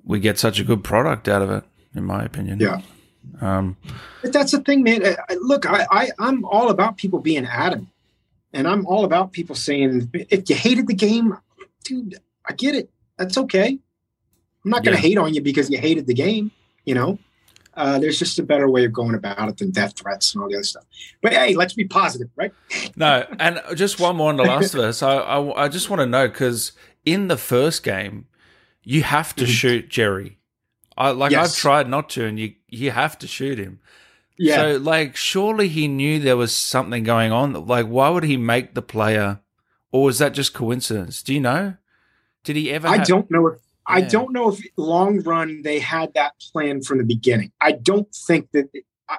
[0.03, 1.63] we get such a good product out of it,
[1.95, 2.59] in my opinion.
[2.59, 2.81] Yeah.
[3.39, 3.77] Um,
[4.21, 5.05] But that's the thing, man.
[5.05, 7.87] I, I- look, I, I I'm all about people being adamant,
[8.53, 11.37] and I'm all about people saying if you hated the game,
[11.83, 12.15] dude,
[12.47, 12.89] I get it.
[13.17, 13.79] That's okay.
[14.65, 15.09] I'm not going to Yeah.
[15.09, 16.51] hate on you because you hated the game.
[16.85, 17.19] You know,
[17.75, 20.49] uh, there's just a better way of going about it than death threats and all
[20.49, 20.83] the other stuff.
[21.21, 22.51] But hey, let's be positive, right?
[22.95, 25.01] No, and just one more on The Last of Us.
[25.01, 26.73] I, I, I just want to know because
[27.05, 28.25] in the first game,
[28.83, 29.47] you have to Mhm.
[29.47, 30.37] shoot Jerry.
[30.97, 31.51] I like Yes.
[31.55, 33.79] I've tried not to, and you you have to shoot him.
[34.37, 34.55] Yeah.
[34.55, 37.53] So like, surely he knew there was something going on.
[37.67, 39.39] Like, why would he make the player,
[39.91, 41.21] or was that just coincidence?
[41.21, 41.75] Do you know?
[42.43, 42.87] Did he ever?
[42.87, 46.97] I don't know if I don't know if long run they had that plan from
[46.97, 47.51] the beginning.
[47.61, 48.69] I don't think that
[49.09, 49.17] I,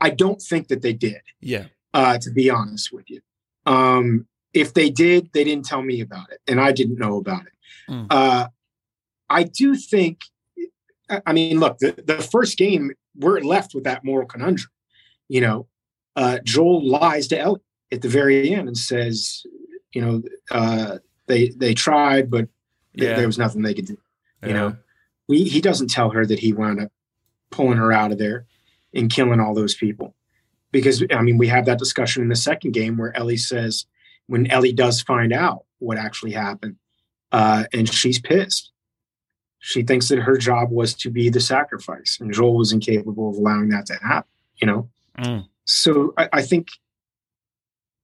[0.00, 1.20] I don't think that they did.
[1.40, 1.66] Yeah.
[1.94, 3.20] uh, to be honest with you.
[3.66, 7.42] Um, if they did, they didn't tell me about it, and I didn't know about
[7.46, 7.52] it.
[7.88, 8.06] Mm.
[8.10, 8.48] Uh,
[9.28, 10.20] I do think,
[11.08, 14.70] I- I mean, look, the, the first game, we're left with that moral conundrum.
[15.28, 15.66] You know,
[16.16, 17.60] uh, Joel lies to Ellie
[17.92, 19.44] at the very end and says,
[19.92, 22.48] you know, uh, they they tried, but
[22.96, 23.16] th- Yeah.
[23.16, 23.98] there was nothing they could do
[24.42, 24.54] you yeah.
[24.54, 24.76] know
[25.28, 26.90] he, he doesn't tell her that he wound up
[27.50, 28.46] pulling her out of there
[28.94, 30.14] and killing all those people
[30.72, 33.86] because i mean we have that discussion in the second game where ellie says
[34.26, 36.76] when ellie does find out what actually happened
[37.32, 38.72] uh, and she's pissed
[39.60, 43.36] she thinks that her job was to be the sacrifice and joel was incapable of
[43.36, 44.88] allowing that to happen you know
[45.18, 45.46] Mm.
[45.64, 46.68] so I, I think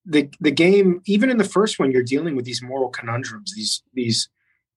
[0.06, 3.82] the the game, even in the first one, you're dealing with these moral conundrums, these
[3.92, 4.28] these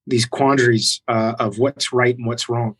[0.08, 2.76] these quandaries uh, of what's right and what's wrong.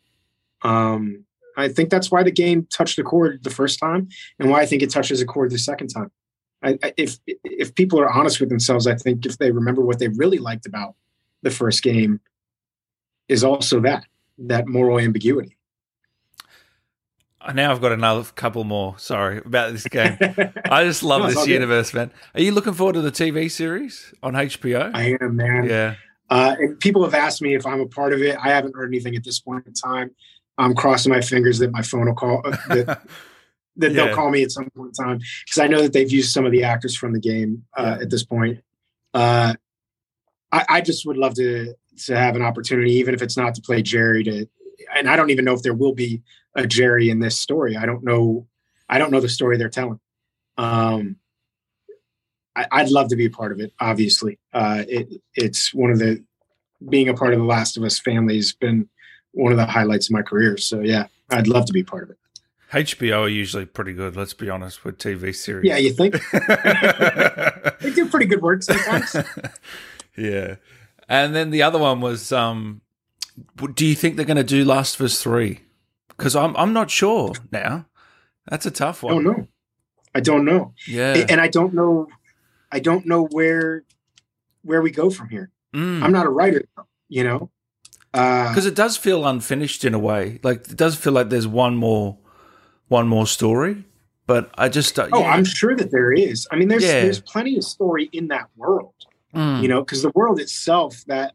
[0.62, 1.24] Um,
[1.56, 4.66] I think that's why the game touched a chord the first time, and why I
[4.66, 6.10] think it touches a chord the second time.
[6.62, 10.00] I, I, if if people are honest with themselves, I think if they remember what
[10.00, 10.96] they really liked about
[11.42, 12.20] the first game,
[13.30, 14.04] is also that
[14.38, 15.56] that moral ambiguity.
[17.54, 18.98] Now I've got another couple more.
[18.98, 20.18] Sorry about this game.
[20.70, 22.10] I just love No, this universe, man.
[22.34, 24.90] Are you looking forward to the TV series on HBO?
[24.94, 25.64] I am man.
[25.64, 25.94] yeah.
[26.28, 28.36] Uh, and people have asked me if I'm a part of it.
[28.40, 30.10] I haven't heard anything at this point in time.
[30.58, 32.86] I'm crossing my fingers that my phone will call uh, that,
[33.76, 34.04] that Yeah.
[34.04, 36.44] they'll call me at some point in time because I know that they've used some
[36.44, 38.02] of the actors from the game uh, Yeah.
[38.02, 38.58] at this point.
[39.14, 39.54] Uh,
[40.52, 41.74] I, I just would love to
[42.06, 44.24] to have an opportunity, even if it's not to play Jerry.
[44.24, 44.46] To
[44.94, 46.22] and I don't even know if there will be
[46.54, 47.76] a Jerry in this story.
[47.76, 48.46] I don't know.
[48.88, 50.00] I don't know the story they're telling.
[50.56, 51.16] Um,
[52.56, 53.72] I, I'd love to be a part of it.
[53.78, 56.22] Obviously, uh, it, it's one of the
[56.88, 58.88] being a part of the Last of Us family has been
[59.32, 60.56] one of the highlights of my career.
[60.56, 62.16] So yeah, I'd love to be part of it.
[62.72, 65.68] HBO are usually pretty good, let's be honest, with TV series.
[65.68, 66.14] Yeah, you think
[67.80, 69.16] they do pretty good work sometimes.
[70.16, 70.56] yeah.
[71.10, 72.80] And then the other one was um
[73.74, 75.60] do you think they're going to do Last of Us 3?
[76.16, 77.86] Cuz I'm I'm not sure now.
[78.48, 79.12] That's a tough one.
[79.12, 79.46] I don't know.
[80.14, 81.26] I don't know, Yeah.
[81.28, 82.08] and I don't know.
[82.72, 83.84] I don't know where
[84.62, 85.50] where we go from here.
[85.74, 86.02] Mm.
[86.02, 86.64] I'm not a writer,
[87.08, 87.50] you know.
[88.12, 90.40] Uh, because it does feel unfinished in a way.
[90.42, 92.18] Like it does feel like there's one more,
[92.88, 93.84] one more story.
[94.26, 95.30] But I just uh, oh, yeah.
[95.30, 96.46] I'm sure that there is.
[96.50, 97.02] I mean, there's Yeah.
[97.02, 98.94] there's plenty of story in that world.
[99.34, 99.62] Mm.
[99.62, 101.34] you know because the world itself that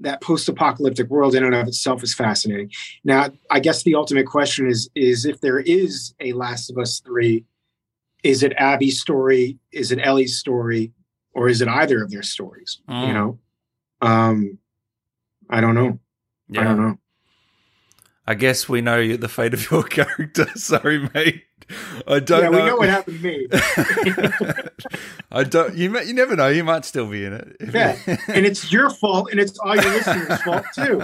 [0.00, 2.70] that post-apocalyptic world in and of itself is fascinating
[3.04, 7.00] now i guess the ultimate question is is if there is a last of us
[7.00, 7.44] 3
[8.22, 10.92] is it abby's story is it ellie's story
[11.32, 13.06] or is it either of their stories Mm.
[13.08, 13.38] you know
[14.02, 14.58] um
[15.50, 15.98] i don't know
[16.48, 16.60] yeah.
[16.60, 16.98] i don't know
[18.28, 20.46] I guess we know the fate of your character.
[20.54, 21.44] Sorry, mate.
[22.06, 22.58] I don't yeah know.
[22.62, 23.46] we know what happened to me
[25.32, 25.74] I don't.
[25.74, 26.48] You may, you never know.
[26.48, 27.56] You might still be in it.
[27.72, 27.96] Yeah.
[28.28, 31.02] and it's your fault and it's all your listeners fault too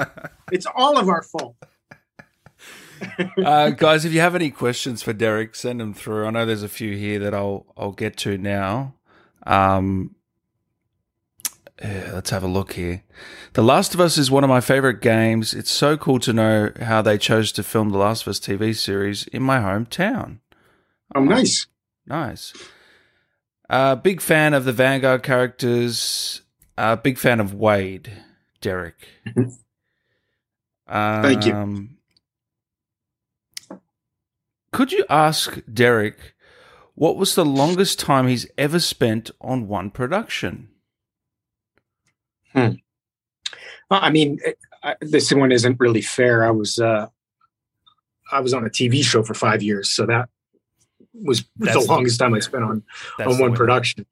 [0.53, 1.57] it's all of our fault
[3.45, 6.27] uh, guys, if you have any questions for Derek, send them through.
[6.27, 8.95] I know there's a few here that I'll I'll get to now.
[9.47, 10.15] Um,
[11.83, 13.03] yeah, let's have a look here.
[13.55, 15.55] The Last of Us is one of my favorite games.
[15.55, 18.75] It's so cool to know how they chose to film the Last of Us TV
[18.77, 20.39] series in my hometown.
[21.15, 21.67] oh nice
[22.07, 22.53] Nice.
[23.71, 26.43] Uh, big fan of the Vanguard characters.
[26.77, 28.13] Uh, big fan of Wade,
[28.61, 29.09] Derek.
[29.27, 29.53] Mhm.
[30.87, 31.55] Thank you.
[31.55, 31.97] Um,
[34.71, 36.35] Could you ask Derek
[36.95, 40.69] what was the longest time he's ever spent on one production?
[42.55, 42.77] Well,
[43.91, 46.45] I mean, it- I, this one isn't really fair.
[46.45, 47.07] I was uh,
[48.31, 50.29] I was on a TV show for five years, so that
[51.15, 52.83] was That's the the- longest time I spent on
[53.19, 54.05] on one production.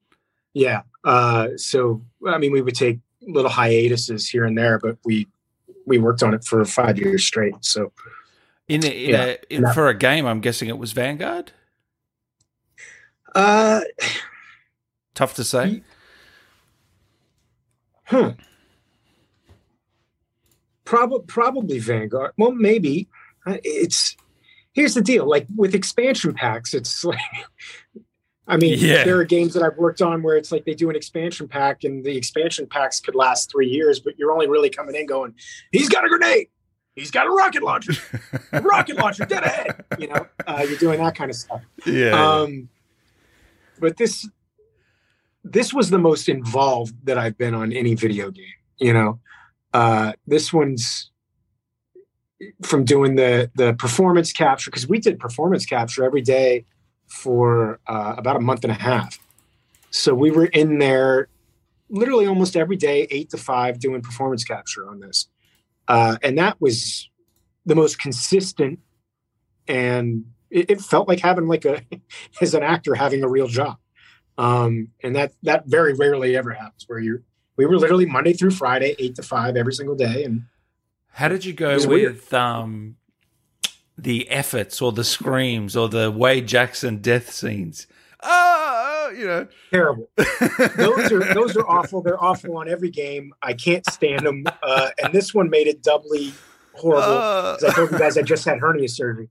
[0.53, 0.81] Yeah.
[1.03, 5.27] Uh, so I mean, we would take little hiatuses here and there, but we
[5.85, 7.53] we worked on it for five years straight.
[7.61, 7.91] So
[8.67, 9.23] In, a, in, Yeah.
[9.25, 11.51] a, in for a game, I'm guessing it was Vanguard.
[13.35, 13.81] uh,
[15.13, 15.83] Tough to say.
[18.13, 18.33] Huh.
[20.85, 22.31] Probably probably Vanguard.
[22.37, 23.07] Well, maybe
[23.47, 24.15] it's
[24.73, 25.27] here's the deal.
[25.27, 27.19] Like with expansion packs, it's like.
[28.45, 29.05] I mean, Yeah.
[29.05, 31.85] there are games that I've worked on where it's like they do an expansion pack,
[31.85, 35.33] and the expansion packs could last three years, but you're only really coming in going,
[35.71, 36.47] "He's got a grenade,
[36.93, 37.93] he's got a rocket launcher,
[38.51, 41.61] a rocket launcher, dead ahead." You know, uh, you're doing that kind of stuff.
[41.85, 42.11] yeah.
[42.41, 42.67] Um,
[43.79, 44.27] but this
[45.43, 48.45] this was the most involved that I've been on any video game.
[48.77, 49.19] You know,
[49.73, 51.11] uh, this one's
[52.61, 56.65] from doing the the performance capture because we did performance capture every day
[57.07, 59.19] for uh, about a month and a half.
[59.91, 61.27] So we were in there
[61.89, 65.27] literally almost every day, eight to five, doing performance capture on this,
[65.87, 67.09] uh, and that was
[67.65, 68.79] the most consistent
[69.67, 71.81] and it, it felt like having like a
[72.41, 73.77] as an actor having a real job
[74.37, 77.21] um and that that very rarely ever happens where you're
[77.57, 80.23] we were literally monday through friday eight to five every single day.
[80.23, 80.45] And
[81.09, 82.95] How did you go with um,
[83.97, 87.85] the efforts or the screams or the Wade Jackson death scenes?
[88.23, 89.47] Oh, you know.
[89.71, 90.09] terrible.
[90.77, 92.01] Those are those are awful.
[92.01, 93.33] They're awful on every game.
[93.43, 94.45] I can't stand them.
[94.63, 96.33] Uh and this one made it doubly
[96.73, 97.57] horrible Ah.
[97.59, 99.29] 'cause i told you guys i just had hernia surgery.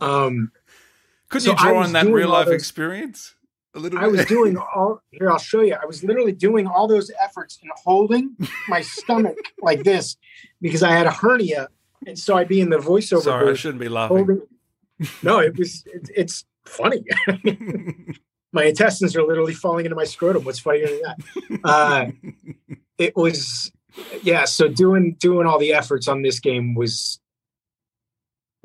[0.00, 0.52] Um
[1.28, 3.34] could so you draw on that real life those- experience
[3.78, 5.30] a little I was doing all here.
[5.30, 5.74] I'll show you.
[5.80, 8.36] I was literally doing all those efforts and holding
[8.68, 10.16] my stomach like this
[10.60, 11.68] because I had a hernia,
[12.06, 14.16] and so I'd be in the voiceover Sorry, I shouldn't be laughing.
[14.16, 14.42] holding.
[15.22, 15.84] No, it was.
[15.86, 17.04] It, it's funny.
[18.52, 20.42] my intestines are literally falling into my scrotum.
[20.42, 21.60] What's funnier than that?
[21.62, 22.06] Uh,
[22.98, 23.70] it was,
[24.22, 24.44] yeah.
[24.44, 27.20] So doing doing all the efforts on this game was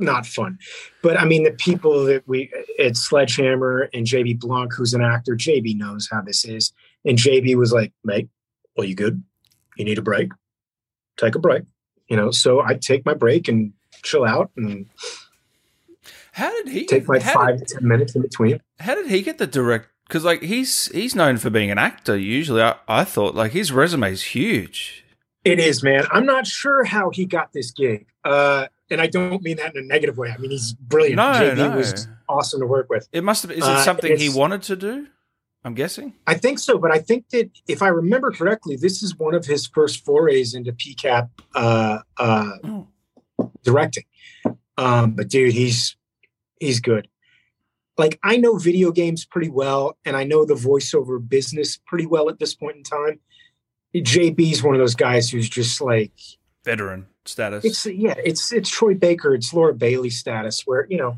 [0.04, 0.58] not fun.
[1.02, 5.36] But I mean, the people that we at Sledgehammer and JB Blanc, who's an actor,
[5.36, 6.72] JB knows how this is.
[7.06, 8.30] And JB was like, mate,
[8.78, 9.24] well, you good?
[9.78, 10.32] You need a break?
[11.18, 11.64] Take a break.
[12.08, 13.74] You know, so I take my break and
[14.04, 14.88] chill out and
[16.34, 18.60] how did he take my how five Did, to ten minutes in between.
[18.80, 19.88] how did he get the direct?
[20.08, 22.18] Because like he's he's known for being an actor.
[22.18, 25.06] Usually, I, I thought like his resume is huge.
[25.46, 26.06] It is, man.
[26.12, 28.08] I'm not sure how he got this gig.
[28.24, 30.32] Uh, and I don't mean that in a negative way.
[30.32, 31.18] I mean, he's brilliant.
[31.18, 31.76] No, JB no.
[31.78, 33.10] was awesome to work with.
[33.12, 33.52] It must have.
[33.52, 35.08] Is it Uh, something he wanted to do?
[35.66, 36.14] I'm guessing.
[36.28, 39.46] I think so, but I think that if I remember correctly, this is one of
[39.46, 42.88] his first forays into PCAP uh, uh, Oh.
[43.64, 44.04] directing.
[44.78, 45.96] Um, but dude, he's
[46.60, 47.08] he's good.
[47.98, 52.28] Like I know video games pretty well, and I know the voiceover business pretty well
[52.30, 53.20] at this point in time.
[53.96, 56.12] JB's one of those guys who's just like
[56.66, 57.66] Veteran status.
[57.66, 61.18] it's yeah, it's it's Troy Baker, it's Laura Bailey status, where you know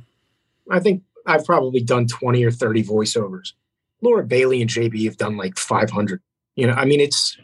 [0.69, 3.53] I think I've probably done 20 or 30 voiceovers.
[4.01, 6.21] Laura Bailey and JB have done like 500.
[6.55, 7.37] You know, I mean, it's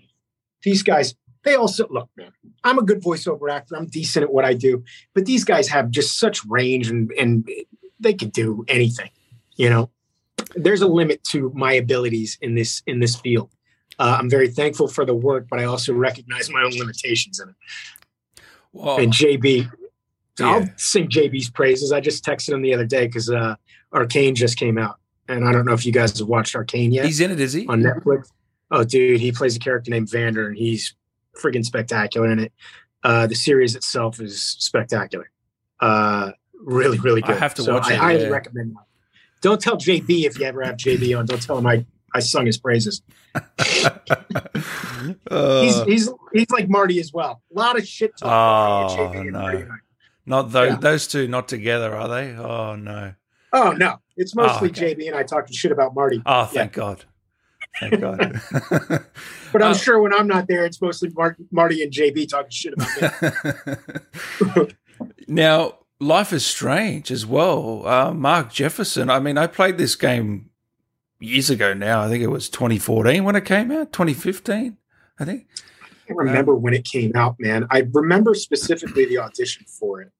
[0.63, 2.31] these guys, they also look, man,
[2.63, 3.75] I'm a good voiceover actor.
[3.75, 4.83] I'm decent at what I do,
[5.13, 7.49] but these guys have just such range and, and
[7.99, 9.09] they can do anything,
[9.55, 9.89] you know,
[10.55, 13.49] there's a limit to my abilities in this, in this field.
[13.99, 17.49] Uh, I'm very thankful for the work, but I also recognize my own limitations in
[17.49, 17.55] it.
[18.71, 18.97] Whoa.
[18.97, 19.69] And JB,
[20.39, 20.45] yeah.
[20.45, 21.91] I'll sing JB's praises.
[21.91, 23.55] I just texted him the other day because uh,
[23.93, 27.05] Arcane just came out, and I don't know if you guys have watched Arcane yet.
[27.05, 27.67] He's in it, is he?
[27.67, 28.31] On Netflix.
[28.71, 30.95] Oh, dude, he plays a character named Vander, and he's
[31.37, 32.53] friggin' spectacular in it.
[33.03, 35.29] Uh, the series itself is spectacular.
[35.79, 37.35] Uh, really, really good.
[37.35, 37.95] I have to so watch I it.
[37.95, 38.29] I highly yeah.
[38.29, 38.85] recommend that.
[39.41, 41.25] Don't tell JB if you ever have JB on.
[41.25, 43.01] Don't tell him I, I sung his praises.
[43.35, 43.41] uh,
[45.61, 47.41] he's he's he's like Marty as well.
[47.55, 48.99] A lot of shit talk.
[48.99, 49.67] Oh no,
[50.25, 50.77] not those yeah.
[50.77, 52.35] those two not together, are they?
[52.35, 53.13] Oh no.
[53.53, 54.95] Oh no, it's mostly oh, okay.
[54.95, 56.21] JB and I talking shit about Marty.
[56.25, 56.79] Oh, thank yeah.
[56.79, 57.05] God.
[57.79, 58.41] Thank God.
[59.51, 62.51] but I'm uh, sure when I'm not there, it's mostly Mar- Marty and JB talking
[62.51, 62.93] shit about
[64.57, 64.67] me.
[65.27, 67.87] now, Life is Strange as well.
[67.87, 69.09] Uh, Mark Jefferson.
[69.09, 70.50] I mean, I played this game
[71.21, 72.01] years ago now.
[72.01, 74.77] I think it was 2014 when it came out, 2015,
[75.19, 75.47] I think.
[75.81, 77.67] I can't remember um, when it came out, man.
[77.69, 80.11] I remember specifically the audition for it.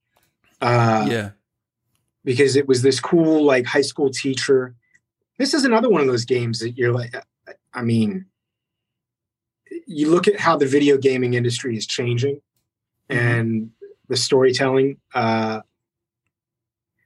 [0.62, 1.30] Uh, yeah.
[2.24, 4.76] Because it was this cool, like, high school teacher.
[5.38, 7.16] This is another one of those games that you're like,
[7.74, 8.26] I mean,
[9.88, 12.42] you look at how the video gaming industry is changing
[13.10, 13.18] mm-hmm.
[13.18, 13.72] and
[14.08, 14.98] the storytelling.
[15.14, 15.62] Uh,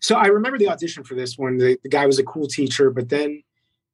[0.02, 1.58] so I remember the audition for this one.
[1.58, 3.42] The, the guy was a cool teacher, but then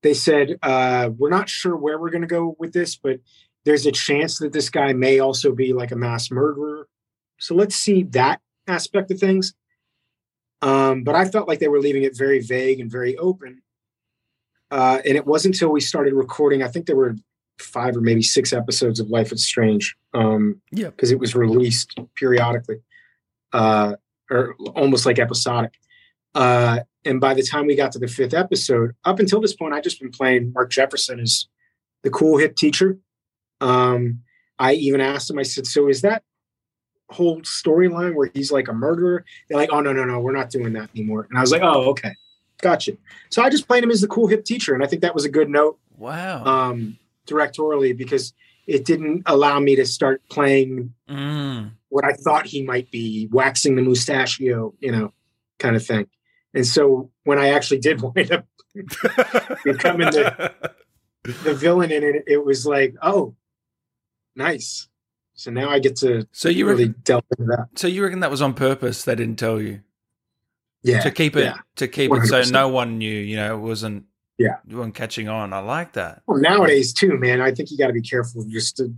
[0.03, 3.19] they said, uh, We're not sure where we're going to go with this, but
[3.65, 6.87] there's a chance that this guy may also be like a mass murderer.
[7.39, 9.53] So let's see that aspect of things.
[10.61, 13.61] Um, but I felt like they were leaving it very vague and very open.
[14.69, 17.15] Uh, and it wasn't until we started recording, I think there were
[17.59, 19.95] five or maybe six episodes of Life is Strange.
[20.13, 20.89] Um, yeah.
[20.89, 22.77] Because it was released periodically,
[23.53, 23.95] uh,
[24.29, 25.73] or almost like episodic.
[26.33, 29.73] Uh, and by the time we got to the fifth episode, up until this point,
[29.73, 31.47] I just been playing Mark Jefferson as
[32.03, 32.97] the cool hip teacher.
[33.59, 34.21] Um,
[34.59, 36.23] I even asked him, I said, So is that
[37.09, 39.25] whole storyline where he's like a murderer?
[39.47, 41.27] They're like, Oh, no, no, no, we're not doing that anymore.
[41.29, 42.15] And I was like, Oh, okay.
[42.61, 42.97] Gotcha.
[43.29, 44.75] So I just played him as the cool hip teacher.
[44.75, 45.79] And I think that was a good note.
[45.97, 46.43] Wow.
[46.45, 46.97] Um,
[47.27, 48.33] directorially, because
[48.67, 51.71] it didn't allow me to start playing mm.
[51.89, 55.11] what I thought he might be, waxing the mustachio, you know,
[55.57, 56.07] kind of thing.
[56.53, 58.45] And so when I actually did wind up
[59.63, 60.53] becoming the,
[61.23, 63.35] the villain in it, it was like, oh,
[64.35, 64.87] nice.
[65.33, 67.67] So now I get to so you really reckon, delve into that.
[67.75, 69.03] So you reckon that was on purpose?
[69.03, 69.81] They didn't tell you.
[70.83, 71.01] Yeah.
[71.01, 72.23] To keep it yeah, to keep 100%.
[72.23, 74.05] it so no one knew, you know, it wasn't
[74.37, 74.57] yeah.
[74.67, 75.53] You weren't catching on.
[75.53, 76.23] I like that.
[76.25, 78.93] Well, nowadays too, man, I think you got to be careful just to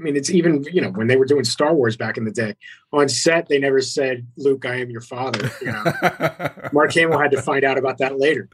[0.00, 2.30] I mean, it's even you know when they were doing Star Wars back in the
[2.30, 2.56] day
[2.92, 7.30] on set, they never said, "Luke, I am your father." You know, Mark Hamill had
[7.32, 8.48] to find out about that later.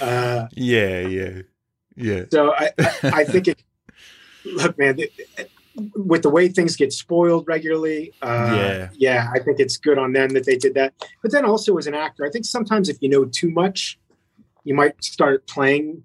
[0.00, 1.42] Uh, yeah, yeah,
[1.96, 2.24] yeah.
[2.32, 3.62] So I, I, I think it.
[4.46, 4.98] Look, man,
[5.96, 10.12] with the way things get spoiled regularly, uh, yeah, yeah, I think it's good on
[10.12, 10.94] them that they did that.
[11.22, 13.98] But then also as an actor, I think sometimes if you know too much,
[14.64, 16.04] you might start playing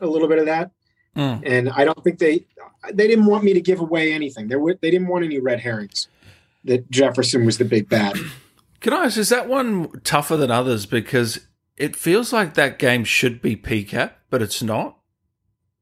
[0.00, 0.70] a little bit of that.
[1.20, 1.42] Mm.
[1.44, 2.46] And I don't think they
[2.92, 4.48] they didn't want me to give away anything.
[4.48, 6.08] They were they didn't want any red herrings
[6.64, 8.16] that Jefferson was the big bad.
[8.80, 10.86] Can I ask, is that one tougher than others?
[10.86, 11.40] Because
[11.76, 14.96] it feels like that game should be PCAP, but it's not.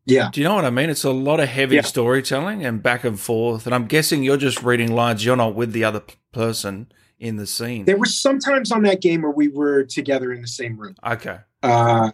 [0.04, 0.30] Yeah.
[0.32, 0.90] Do you know what I mean?
[0.90, 1.82] It's a lot of heavy yeah.
[1.82, 3.66] storytelling and back and forth.
[3.66, 5.24] And I'm guessing you're just reading lines.
[5.24, 7.84] You're not with the other person in the scene.
[7.84, 10.96] There were sometimes on that game where we were together in the same room.
[11.04, 11.38] Okay.
[11.62, 12.12] Uh,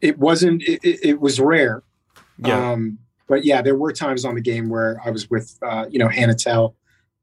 [0.00, 0.62] it wasn't.
[0.62, 1.82] It, it was rare.
[2.38, 2.72] Yeah.
[2.72, 5.98] Um, but yeah, there were times on the game where I was with, uh, you
[5.98, 6.74] know, Hannah Telle.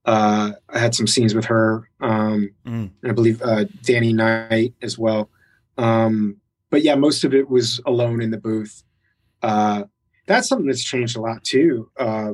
[0.06, 2.92] Uh, I had some scenes with her, um, mm.
[3.02, 5.32] and I believe uh, Danny Knight as well.
[5.80, 6.38] Um,
[6.70, 8.84] but yeah, most of it was alone in the booth.
[9.42, 9.86] Uh,
[10.28, 12.34] that's something that's changed a lot too uh,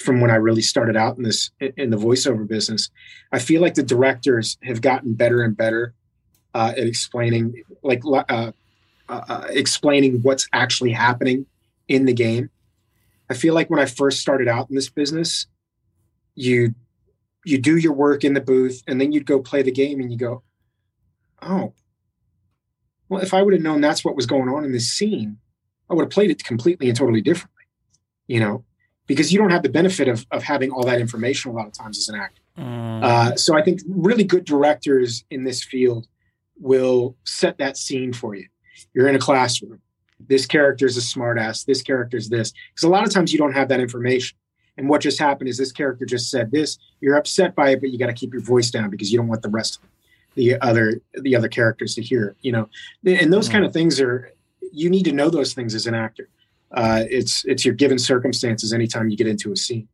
[0.00, 2.90] from when I really started out in this in the voiceover business.
[3.32, 5.94] I feel like the directors have gotten better and better
[6.54, 8.50] uh, at explaining, like uh,
[9.08, 11.46] uh, explaining what's actually happening
[11.88, 12.50] in the game.
[13.28, 15.46] I feel like when I first started out in this business,
[16.34, 16.74] you
[17.44, 20.10] you do your work in the booth and then you'd go play the game and
[20.10, 20.42] you go,
[21.42, 21.72] oh,
[23.08, 25.38] well, if I would have known that's what was going on in this scene,
[25.88, 27.62] I would have played it completely and totally differently,
[28.26, 28.64] you know,
[29.06, 31.72] because you don't have the benefit of, of having all that information a lot of
[31.72, 32.42] times as an actor.
[32.58, 33.04] Mm.
[33.04, 36.08] Uh, so I think really good directors in this field
[36.58, 38.48] will set that scene for you.
[38.92, 39.80] You're in a classroom.
[40.20, 41.64] This character is a smartass.
[41.64, 42.52] This character is this.
[42.72, 44.36] Because a lot of times you don't have that information.
[44.76, 46.78] And what just happened is this character just said this.
[47.00, 49.28] You're upset by it, but you got to keep your voice down because you don't
[49.28, 49.88] want the rest of
[50.34, 52.28] the other the other characters to hear.
[52.28, 52.68] It, you know,
[53.04, 53.52] and those mm.
[53.52, 54.32] kind of things are
[54.72, 56.28] you need to know those things as an actor.
[56.70, 59.88] Uh, it's it's your given circumstances anytime you get into a scene.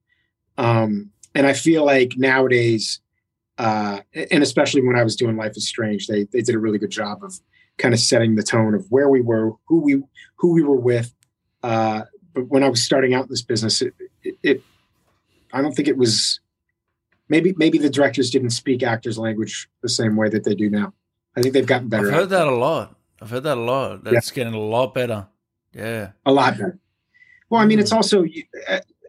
[0.58, 3.00] Um, and I feel like nowadays,
[3.58, 4.00] uh,
[4.30, 6.90] and especially when I was doing Life is Strange, they they did a really good
[6.90, 7.38] job of
[7.78, 10.02] kind of setting the tone of where we were, who we
[10.36, 11.14] who we were with.
[11.62, 12.02] Uh,
[12.34, 14.62] but when I was starting out in this business, it, it, it
[15.52, 16.40] I don't think it was
[17.28, 20.92] maybe maybe the directors didn't speak actors' language the same way that they do now.
[21.36, 22.08] I think they've gotten better.
[22.08, 22.96] I've heard that a lot.
[23.20, 24.04] I've heard that a lot.
[24.04, 24.34] That's yeah.
[24.34, 25.28] getting a lot better.
[25.72, 26.78] Yeah, a lot better.
[27.48, 28.24] Well, I mean, it's also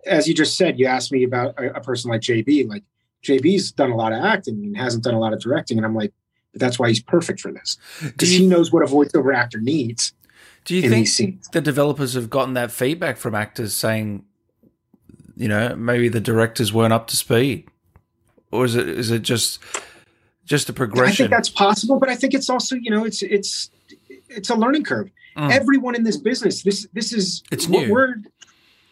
[0.05, 0.79] as you just said.
[0.79, 2.67] You asked me about a, a person like JB.
[2.67, 2.83] Like
[3.23, 5.95] JB's done a lot of acting and hasn't done a lot of directing, and I'm
[5.95, 6.13] like,
[6.53, 10.13] that's why he's perfect for this because he knows what a voiceover actor needs.
[10.65, 14.23] Do you think the developers have gotten that feedback from actors saying,
[15.35, 17.67] you know, maybe the directors weren't up to speed,
[18.51, 19.59] or is it is it just
[20.45, 21.11] just a progression?
[21.11, 23.69] I think that's possible, but I think it's also you know it's it's
[24.29, 25.09] it's a learning curve.
[25.35, 25.51] Mm.
[25.51, 27.91] Everyone in this business, this this is it's new.
[27.91, 28.15] We're,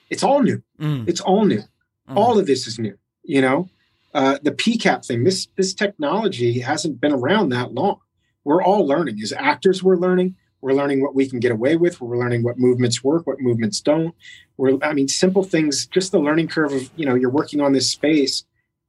[0.09, 0.61] it's all new.
[0.79, 1.07] Mm.
[1.07, 1.61] It's all new.
[2.09, 2.17] Mm.
[2.17, 2.97] All of this is new.
[3.23, 3.69] You know,
[4.13, 5.23] uh, the PCAP thing.
[5.23, 7.99] This this technology hasn't been around that long.
[8.43, 9.19] We're all learning.
[9.21, 10.35] As actors, we're learning.
[10.61, 11.99] We're learning what we can get away with.
[12.01, 14.13] We're learning what movements work, what movements don't.
[14.57, 15.87] We're, I mean, simple things.
[15.87, 18.43] Just the learning curve of you know, you're working on this space,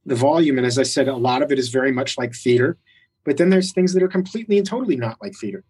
[0.05, 2.77] the volume, and as I said, a lot of it is very much like theater.
[3.23, 5.63] But then there's things that are completely and totally not like theater.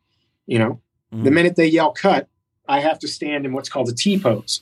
[0.46, 0.82] You know,
[1.14, 1.24] mm-hmm.
[1.24, 2.28] the minute they yell cut,
[2.68, 4.62] I have to stand in what's called a T pose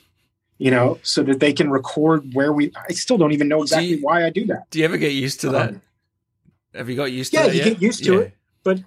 [0.58, 2.72] you know, so that they can record where we.
[2.88, 4.70] I still don't even know exactly you, why I do that.
[4.70, 5.68] Do you ever get used to that?
[5.70, 5.82] Um,
[6.74, 7.54] Have you got used to yeah, that?
[7.54, 8.20] Yeah, you get used to yeah.
[8.20, 8.36] it.
[8.62, 8.82] But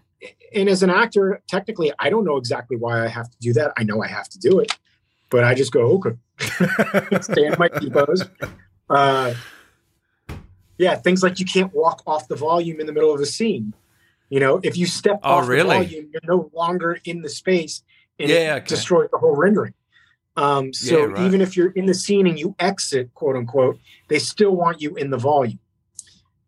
[0.54, 3.74] and as an actor, technically, I don't know exactly why I have to do that.
[3.78, 4.78] I know I have to do it,
[5.30, 6.18] but I just go okay,
[7.22, 8.24] stand my pose.
[8.90, 9.34] Uh,
[10.78, 13.74] yeah, things like you can't walk off the volume in the middle of a scene.
[14.30, 15.64] You know, if you step oh, off really?
[15.64, 17.84] the volume, you're no longer in the space,
[18.20, 18.68] and yeah, it okay.
[18.68, 19.74] destroys the whole rendering.
[20.38, 21.26] Um, so yeah, right.
[21.26, 23.80] even if you're in the scene and you exit, quote unquote,
[24.10, 25.60] they still want you in the volume.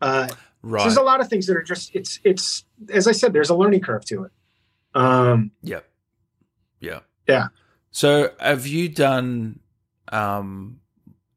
[0.02, 0.28] Uh,
[0.62, 0.82] right.
[0.82, 3.50] So there's a lot of things that are just it's it's as I said, there's
[3.50, 4.32] a learning curve to it.
[4.94, 5.88] Um, yep.
[6.80, 7.00] Yeah.
[7.28, 7.48] Yeah.
[7.92, 9.60] So have you done
[10.10, 10.80] um,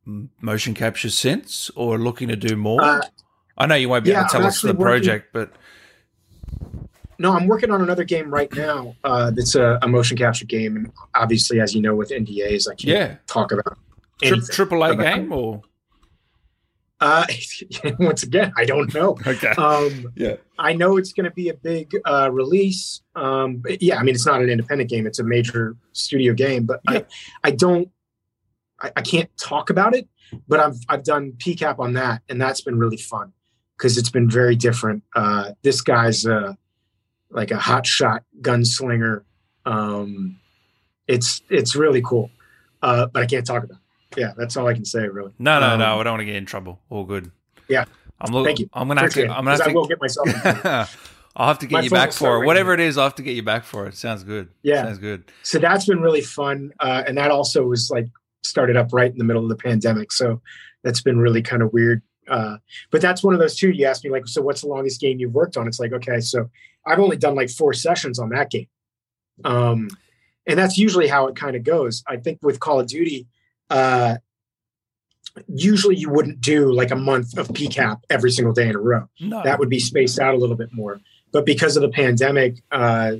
[0.04, 2.82] motion capture since, or looking to do more?
[2.82, 3.02] Uh,
[3.56, 5.52] I know you won't be yeah, able to tell us the project, but
[7.20, 8.96] no, I'm working on another game right now.
[9.04, 12.74] Uh, that's a, a, motion capture game, and obviously, as you know, with NDAs, I
[12.74, 13.16] can't yeah.
[13.26, 13.78] talk about
[14.50, 15.60] triple A game or.
[16.98, 17.26] Uh,
[17.98, 19.18] once again, I don't know.
[19.26, 19.50] okay.
[19.50, 20.36] Um, yeah.
[20.58, 23.02] I know it's going to be a big uh, release.
[23.14, 26.64] Um, yeah, I mean, it's not an independent game; it's a major studio game.
[26.64, 27.00] But yeah.
[27.44, 27.90] I, I don't,
[28.80, 30.08] I, I, can't talk about it.
[30.48, 33.34] But I've I've done PCAP on that, and that's been really fun
[33.76, 35.02] because it's been very different.
[35.14, 36.54] Uh, this guy's uh,
[37.30, 39.22] like a hot shot gunslinger.
[39.64, 40.38] Um,
[41.06, 42.30] it's it's really cool,
[42.82, 43.78] uh, but I can't talk about.
[44.12, 44.18] It.
[44.18, 45.08] Yeah, that's all I can say.
[45.08, 45.32] Really.
[45.38, 46.00] No, no, um, no.
[46.00, 46.80] I don't want to get in trouble.
[46.90, 47.30] All good.
[47.68, 47.84] Yeah.
[48.20, 48.46] I'm looking.
[48.46, 48.68] Thank you.
[48.72, 49.22] I'm gonna have to.
[49.28, 49.70] I'm gonna have to.
[49.70, 50.28] I will get myself.
[51.36, 52.46] I'll have to get My you back for it.
[52.46, 53.94] Whatever it is, I'll have to get you back for it.
[53.94, 54.48] Sounds good.
[54.62, 55.30] Yeah, sounds good.
[55.42, 58.06] So that's been really fun, uh, and that also was like
[58.42, 60.12] started up right in the middle of the pandemic.
[60.12, 60.42] So
[60.82, 62.02] that's been really kind of weird.
[62.30, 62.58] Uh,
[62.90, 63.70] but that's one of those two.
[63.70, 65.66] You asked me like, so what's the longest game you've worked on?
[65.66, 66.48] It's like, okay, so
[66.86, 68.68] I've only done like four sessions on that game.
[69.44, 69.88] Um,
[70.46, 72.02] and that's usually how it kind of goes.
[72.06, 73.26] I think with Call of Duty,
[73.68, 74.16] uh,
[75.48, 79.08] usually you wouldn't do like a month of PCAP every single day in a row.
[79.20, 79.42] No.
[79.42, 81.00] That would be spaced out a little bit more.
[81.32, 83.16] But because of the pandemic, uh,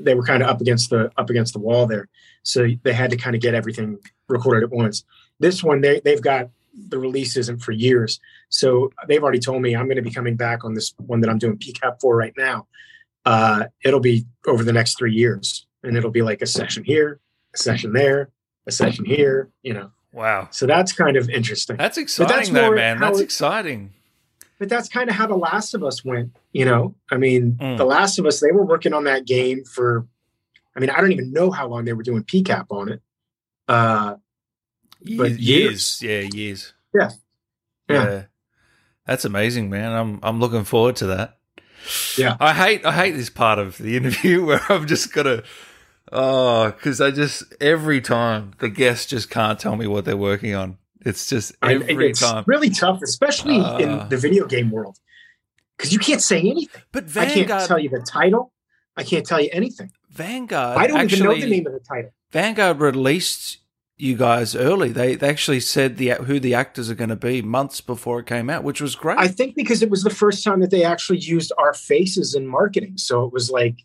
[0.00, 2.08] they were kind of up against the up against the wall there,
[2.42, 5.04] so they had to kind of get everything recorded at once.
[5.40, 6.50] This one, they they've got
[6.88, 10.36] the release isn't for years, so they've already told me I'm going to be coming
[10.36, 12.66] back on this one that I'm doing PCAP for right now.
[13.24, 17.20] Uh, it'll be over the next three years, and it'll be like a session here,
[17.54, 18.30] a session there,
[18.66, 19.50] a session here.
[19.62, 19.90] You know.
[20.12, 20.48] Wow.
[20.50, 21.76] So that's kind of interesting.
[21.76, 22.98] That's exciting, that's though, man.
[22.98, 23.92] That's it, exciting.
[24.58, 26.36] But that's kind of how The Last of Us went.
[26.52, 27.76] You know, I mean, mm.
[27.76, 30.06] The Last of Us, they were working on that game for.
[30.74, 33.02] I mean, I don't even know how long they were doing PCAP on it.
[33.66, 34.14] Uh,
[35.00, 35.40] but years.
[35.40, 36.02] years.
[36.02, 36.72] Yeah, years.
[36.94, 37.10] Yeah.
[37.88, 38.04] yeah.
[38.04, 38.22] Yeah.
[39.06, 39.92] That's amazing, man.
[39.92, 41.38] I'm I'm looking forward to that.
[42.16, 42.36] Yeah.
[42.40, 45.44] I hate I hate this part of the interview where I've just got to
[46.12, 50.54] oh cuz I just every time the guests just can't tell me what they're working
[50.54, 50.78] on.
[51.00, 52.44] It's just every it's time.
[52.46, 54.98] really tough, especially uh, in the video game world.
[55.78, 56.82] Cuz you can't say anything.
[56.92, 58.52] But Vanguard, I can't tell you the title.
[58.96, 59.92] I can't tell you anything.
[60.10, 60.76] Vanguard.
[60.76, 62.10] I don't actually, even know the name of the title.
[62.32, 63.58] Vanguard released
[63.98, 64.90] you guys early.
[64.90, 68.26] They they actually said the who the actors are going to be months before it
[68.26, 69.18] came out, which was great.
[69.18, 72.46] I think because it was the first time that they actually used our faces in
[72.46, 73.76] marketing, so it was like,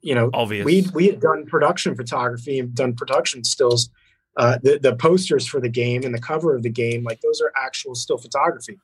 [0.00, 0.64] you know, Obvious.
[0.64, 3.90] we we had done production photography and done production stills.
[4.36, 7.40] Uh, the the posters for the game and the cover of the game, like those
[7.40, 8.78] are actual still photography.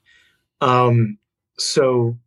[0.61, 1.19] Um,
[1.59, 2.19] so,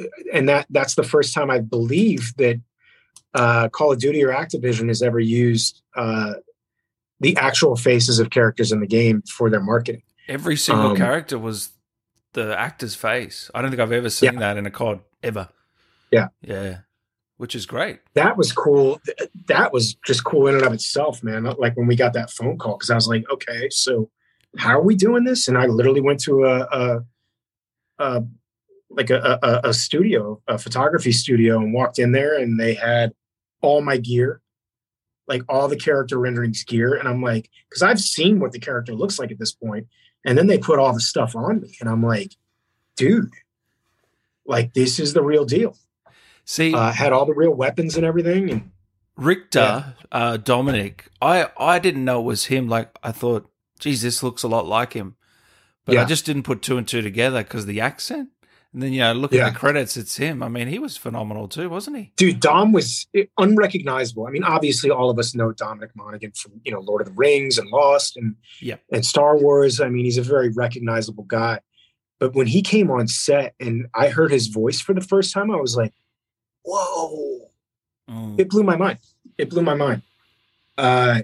[0.00, 2.60] uh, and that that's the first time I believe that
[3.34, 6.34] uh, Call of Duty or Activision has ever used uh,
[7.20, 10.02] the actual faces of characters in the game for their marketing.
[10.28, 11.70] Every single Um, character was
[12.32, 13.50] the actor's face.
[13.54, 14.38] I don't think I've ever seen Yeah.
[14.40, 15.48] that in a COD ever.
[16.10, 16.28] Yeah.
[16.42, 16.78] Yeah.
[17.36, 18.00] Which is great.
[18.14, 19.00] that was cool.
[19.48, 21.44] That was just cool in and of itself, man.
[21.44, 24.10] Like when we got that phone call, because I was like, okay, so
[24.58, 25.48] how are we doing this?
[25.48, 27.04] And I literally went to a, a,
[27.98, 28.24] a
[28.90, 33.12] like a, a, a studio, a photography studio, and walked in there, and they had
[33.62, 34.40] all my gear,
[35.30, 38.94] like all the character renderings gear, and I'm like, because I've seen what the character
[38.94, 39.86] looks like at this point,
[40.26, 42.32] and then they put all the stuff on me, and I'm like,
[42.96, 43.30] dude,
[44.44, 45.76] like this is the real deal.
[46.44, 48.70] See, Uh, had all the real weapons and everything, and
[49.16, 52.68] Richter, uh, Dominic, I, I didn't know it was him.
[52.68, 55.14] Like, I thought, geez, this looks a lot like him.
[55.84, 58.30] But I just didn't put two and two together because the accent.
[58.72, 59.48] And then, yeah, look Yeah.
[59.48, 60.44] at the credits, it's him.
[60.44, 62.12] I mean, he was phenomenal too, wasn't he?
[62.16, 63.06] dude, Dom was
[63.36, 64.26] unrecognizable.
[64.26, 67.14] I mean, obviously, all of us know Dominic Monaghan from you know Lord of the
[67.14, 68.36] Rings and Lost and
[68.92, 69.80] and Star Wars.
[69.80, 71.58] I mean, he's a very recognizable guy.
[72.20, 75.50] But when he came on set and I heard his voice for the first time,
[75.50, 75.92] I was like,
[76.64, 77.50] "Whoa!"
[78.08, 78.38] Mm.
[78.38, 78.98] It blew my mind.
[79.38, 80.02] It blew my mind.
[80.78, 81.22] Uh,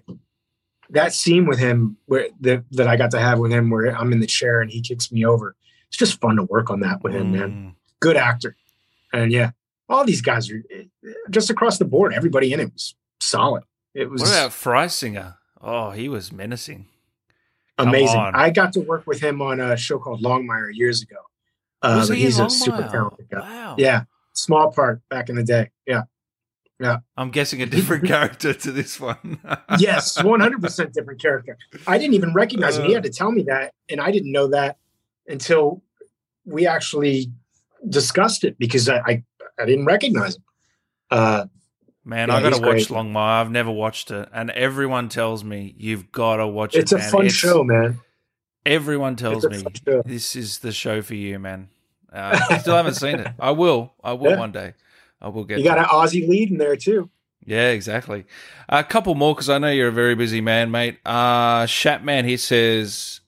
[0.90, 4.12] that scene with him, where that that I got to have with him, where I'm
[4.12, 5.54] in the chair and he kicks me over.
[5.88, 7.74] It's just fun to work on that with him, man Mm.
[8.00, 8.56] good actor.
[9.12, 9.50] And yeah,
[9.88, 10.62] all these guys are
[11.30, 12.12] just across the board.
[12.12, 13.62] Everybody in it was solid.
[13.94, 15.36] It was What about Freisinger?
[15.60, 16.86] Oh, he was menacing.
[17.78, 18.18] come amazing.
[18.18, 18.34] on.
[18.34, 21.16] I got to work with him on a show called Longmire years ago.
[21.82, 23.40] Uh, Was he he's a super talented guy.
[23.40, 23.74] Wow.
[23.78, 25.70] Yeah, small part back in the day.
[25.86, 26.02] Yeah.
[26.80, 26.98] Yeah.
[27.16, 29.38] I'm guessing a different character to this one.
[29.78, 31.56] Yes, 100% different character.
[31.86, 32.84] I didn't even recognize him.
[32.86, 34.76] He had to tell me that, and I didn't know that
[35.28, 35.82] until
[36.44, 37.30] we actually
[37.88, 39.22] discussed it because I I,
[39.58, 40.42] I didn't recognize him.
[41.10, 41.46] Uh,
[42.04, 42.88] Man, Yeah, I got to watch great.
[42.88, 43.40] Longmire.
[43.40, 46.80] I've never watched it, and everyone tells me you've got to watch it.
[46.82, 47.98] it's a fun show, man.
[48.64, 49.64] Everyone tells me
[50.04, 51.68] this is the show for you, man.
[52.12, 53.28] Uh, I still haven't seen it.
[53.40, 53.92] I will.
[54.04, 54.38] I will Yeah.
[54.38, 54.74] one day.
[55.20, 55.58] I will get.
[55.58, 55.82] You got it.
[55.82, 57.10] an Aussie lead in there too.
[57.44, 58.24] Yeah, exactly.
[58.68, 60.98] A couple more because I know you're a very busy man, mate.
[61.04, 63.20] Uh, Shatman he says,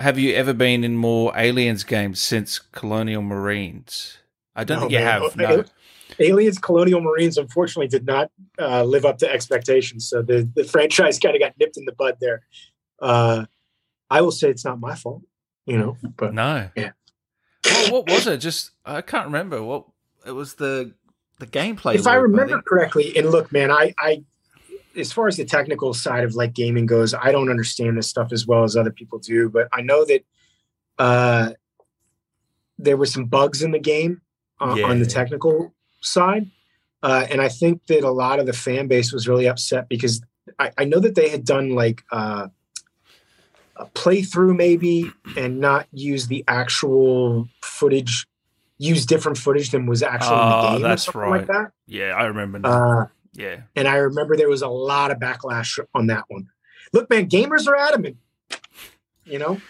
[0.00, 4.18] "Have you ever been in more Aliens games since Colonial Marines?"
[4.56, 5.22] I don't No, think you man.
[5.22, 5.36] have.
[5.36, 5.64] No.
[6.18, 10.08] Aliens Colonial Marines unfortunately did not uh, live up to expectations.
[10.08, 12.42] So the, the franchise kind of got nipped in the bud there.
[13.00, 13.46] Uh,
[14.10, 15.22] I will say it's not my fault,
[15.66, 16.68] you know, but No.
[16.74, 16.90] Yeah.
[17.64, 18.38] Well, what was it?
[18.48, 19.62] Just I can't remember.
[19.62, 19.84] What
[20.26, 20.92] it was the
[21.38, 21.94] the gameplay.
[21.94, 24.22] if I remember correctly, and look, man, I, I,
[24.96, 28.32] as far as the technical side of like gaming goes, I don't understand this stuff
[28.32, 30.24] as well as other people do, but I know that
[30.98, 31.50] uh,
[32.78, 34.20] there were some bugs in the game
[34.60, 36.50] uh, on the technical side.
[37.02, 40.20] Uh, and I think that a lot of the fan base was really upset because
[40.58, 42.48] I, I know that they had done like uh,
[43.76, 48.26] a playthrough maybe and not use the actual footage,
[48.76, 50.84] use different footage than was actually in Oh, the game.
[50.84, 51.30] or that's right.
[51.30, 51.72] Like that.
[51.86, 53.10] Yeah, I remember.
[53.32, 53.60] Yeah.
[53.76, 56.48] and I remember there was a lot of backlash on that one.
[56.92, 58.16] Look, man, gamers are adamant.
[59.24, 59.60] You know,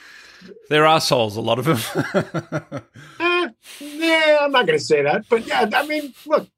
[0.71, 1.79] They're assholes, a lot of them.
[3.21, 3.49] eh,
[3.81, 6.49] yeah, I'm not going to say that, but yeah, I mean, look,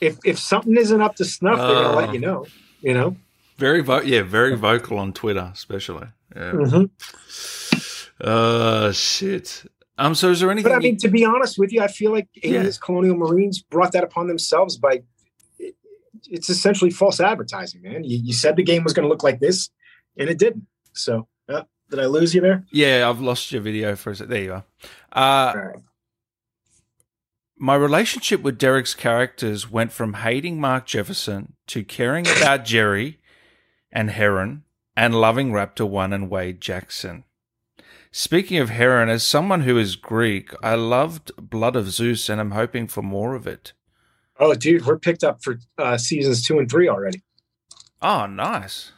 [0.00, 2.46] if if something isn't up to snuff, they're going to let you know.
[2.80, 3.16] You know,
[3.58, 6.06] very vo- yeah, very vocal on Twitter, especially.
[6.34, 6.52] Yeah.
[6.52, 6.90] Mhm.
[8.20, 9.64] Uh shit.
[9.98, 10.14] Um.
[10.14, 10.70] So is there anything?
[10.70, 12.68] but I you- mean, to be honest with you, I feel like Yeah.
[12.80, 15.02] Colonial Marines brought that upon themselves by.
[16.22, 18.04] It- It's essentially false advertising, man.
[18.04, 19.70] You, you said the game was going to look like this,
[20.16, 20.66] and it didn't.
[20.92, 22.64] So, uh, did I lose you there?
[22.72, 24.28] yeah, I've lost your video for a sec.
[24.28, 24.64] There you are.
[25.12, 25.76] Uh, right.
[27.56, 33.18] my relationship with Derek's characters went from hating Mark Jefferson to caring about Jerry
[33.90, 34.64] and Heron
[34.96, 37.24] and loving Raptor One and Wade Jackson.
[38.10, 42.52] Speaking of Heron, as someone who is Greek, I loved Blood of Zeus and I'm
[42.52, 43.72] hoping for more of it.
[44.38, 47.22] Oh, dude, we're picked up for uh, seasons two and three already.
[48.00, 48.92] Oh, nice.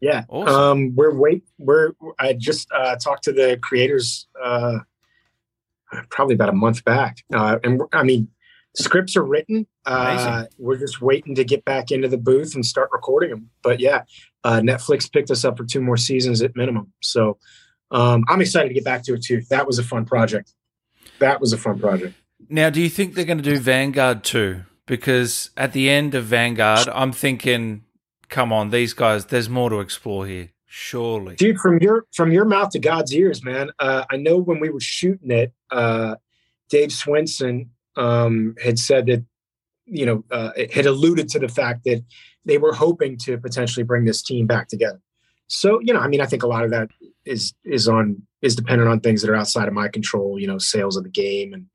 [0.00, 0.24] Yeah.
[0.28, 0.54] Awesome.
[0.54, 1.44] Um, we're wait.
[1.58, 1.92] We're.
[2.18, 4.80] I just uh, talked to the creators uh,
[6.10, 8.28] probably about a month back, uh, and I mean,
[8.76, 9.66] scripts are written.
[9.84, 13.50] Uh, we're just waiting to get back into the booth and start recording them.
[13.62, 14.02] But yeah,
[14.44, 16.92] uh, Netflix picked us up for two more seasons at minimum.
[17.02, 17.38] So
[17.90, 19.42] um, I'm excited to get back to it too.
[19.50, 20.52] That was a fun project.
[21.18, 22.14] That was a fun project.
[22.48, 24.62] Now, do you think they're going to do Vanguard too?
[24.86, 27.84] Because at the end of Vanguard, I'm thinking,
[28.28, 30.50] come on, these guys, there's more to explore here.
[30.68, 31.58] Surely, dude.
[31.58, 33.70] From your from your mouth to God's ears, man.
[33.78, 36.16] Uh, I know when we were shooting it, uh,
[36.68, 39.24] Dave Swenson um, had said that
[39.86, 42.04] you know uh, had alluded to the fact that
[42.44, 45.00] they were hoping to potentially bring this team back together.
[45.46, 46.90] So you know, I mean, I think a lot of that
[47.24, 50.38] is is on is dependent on things that are outside of my control.
[50.38, 51.66] You know, sales of the game and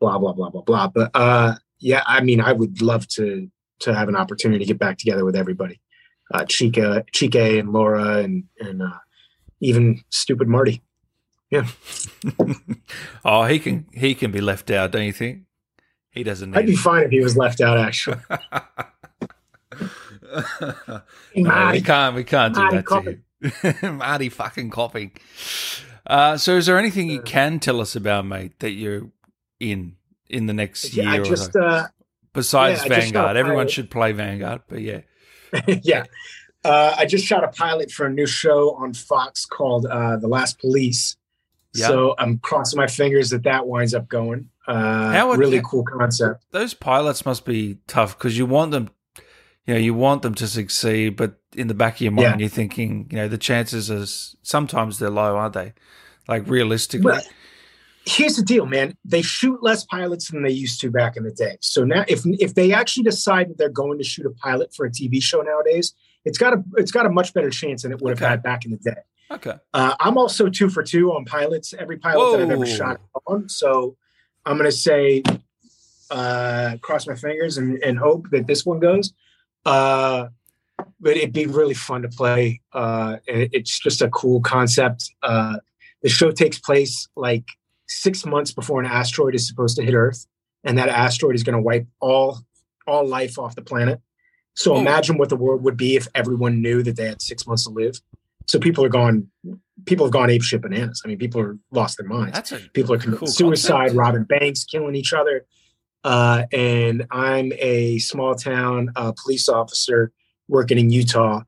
[0.00, 0.88] blah blah blah blah blah.
[0.88, 3.50] But uh, yeah, I mean, I would love to
[3.80, 5.80] to have an opportunity to get back together with everybody
[6.32, 8.98] uh, Chica, Chike, and Laura, and and uh,
[9.60, 10.82] even stupid Marty.
[11.50, 11.66] Yeah.
[13.24, 15.44] oh, he can he can be left out, don't you think?
[16.10, 16.56] He doesn't.
[16.56, 17.78] I'd be fine if he was left out.
[17.78, 18.18] Actually.
[21.36, 22.14] no, we can't.
[22.14, 23.00] We can't do Marty that to
[23.86, 23.96] him.
[23.98, 25.12] Marty fucking coughing.
[26.06, 29.10] Uh, so, is there anything you can tell us about, mate, that you're
[29.60, 29.96] in
[30.28, 31.08] in the next year?
[31.08, 31.60] I just, or so?
[31.60, 31.86] uh,
[32.32, 35.00] Besides yeah, Vanguard, everyone should play Vanguard, but yeah.
[35.82, 36.04] yeah.
[36.64, 40.28] Uh, I just shot a pilot for a new show on Fox called uh, The
[40.28, 41.16] Last Police.
[41.74, 41.88] Yep.
[41.88, 44.50] So I'm crossing my fingers that that winds up going.
[44.66, 46.44] Uh, would, really cool concept.
[46.50, 48.90] Those pilots must be tough because you want them,
[49.66, 52.38] you know, you want them to succeed, but in the back of your mind, yeah.
[52.38, 54.06] you're thinking, you know, the chances are
[54.42, 55.72] sometimes they're low, aren't they?
[56.28, 57.06] Like realistically.
[57.06, 57.22] Well,
[58.08, 58.96] here's the deal, man.
[59.04, 61.58] They shoot less pilots than they used to back in the day.
[61.60, 64.86] So now, if if they actually decide that they're going to shoot a pilot for
[64.86, 65.94] a TV show nowadays,
[66.24, 68.24] it's got a it's got a much better chance than it would okay.
[68.24, 69.00] have had back in the day.
[69.30, 69.54] Okay.
[69.74, 71.74] Uh, I'm also two for two on pilots.
[71.78, 72.32] Every pilot Whoa.
[72.32, 73.48] that I've ever shot on.
[73.48, 73.96] So
[74.46, 75.22] I'm going to say,
[76.10, 79.12] uh, cross my fingers and, and hope that this one goes.
[79.66, 80.28] Uh,
[80.98, 82.62] but it'd be really fun to play.
[82.72, 85.10] Uh, it's just a cool concept.
[85.22, 85.58] Uh,
[86.02, 87.44] the show takes place like
[87.88, 90.26] six months before an asteroid is supposed to hit Earth,
[90.64, 92.38] and that asteroid is going to wipe all
[92.86, 94.00] all life off the planet.
[94.54, 94.80] So oh.
[94.80, 97.70] imagine what the world would be if everyone knew that they had six months to
[97.70, 98.00] live.
[98.46, 99.28] So people are gone.
[99.84, 101.02] People have gone apeshit bananas.
[101.04, 102.32] I mean, people are lost their minds.
[102.32, 103.98] That's a people are committing cool suicide, concept.
[103.98, 105.46] robbing banks, killing each other.
[106.02, 110.12] Uh, and I'm a small town uh, police officer
[110.48, 111.42] working in Utah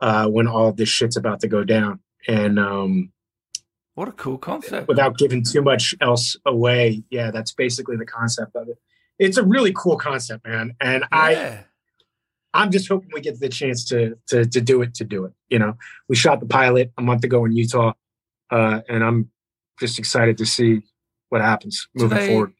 [0.00, 2.00] uh, when all this shit's about to go down.
[2.28, 3.12] And um,
[3.94, 4.88] what a cool concept.
[4.88, 7.02] Without giving too much else away.
[7.10, 8.78] Yeah, that's basically the concept of it.
[9.18, 10.74] It's a really cool concept, man.
[10.80, 11.18] And yeah.
[11.18, 11.64] I
[12.54, 15.32] I'm just hoping we get the chance to to to do it to do it.
[15.48, 15.76] You know,
[16.08, 17.92] we shot the pilot a month ago in Utah.
[18.50, 19.30] Uh, and I'm
[19.80, 20.82] just excited to see
[21.30, 22.52] what happens moving they, forward.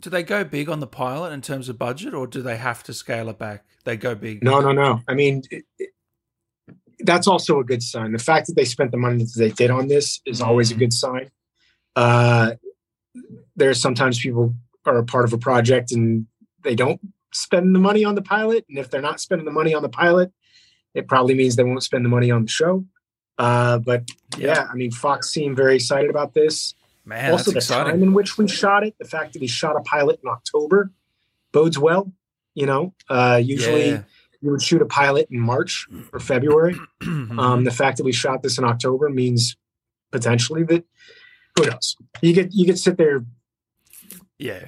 [0.00, 2.82] Do they go big on the pilot in terms of budget, or do they have
[2.84, 3.64] to scale it back?
[3.84, 4.42] They go big.
[4.42, 5.00] No, no, no.
[5.08, 5.90] I mean, it, it,
[7.00, 8.12] that's also a good sign.
[8.12, 10.74] The fact that they spent the money that they did on this is always a
[10.74, 10.80] mm-hmm.
[10.80, 11.30] good sign.
[11.94, 12.54] Uh,
[13.56, 14.54] there are sometimes people
[14.86, 16.26] are a part of a project and
[16.62, 17.00] they don't
[17.32, 19.88] spend the money on the pilot, and if they're not spending the money on the
[19.88, 20.32] pilot,
[20.94, 22.84] it probably means they won't spend the money on the show.
[23.38, 24.54] Uh, but yeah.
[24.54, 26.74] yeah, I mean, Fox seemed very excited about this.
[27.04, 27.92] Man, also the exciting.
[27.92, 30.90] time in which we shot it, the fact that we shot a pilot in October
[31.52, 32.12] bodes well.
[32.54, 33.90] You know, uh, usually.
[33.90, 34.02] Yeah
[34.40, 36.76] you would shoot a pilot in March or February.
[37.38, 39.56] Um, the fact that we shot this in October means
[40.10, 40.84] potentially that
[41.56, 41.96] who knows?
[42.20, 43.24] You get you could sit there,
[44.38, 44.66] yeah,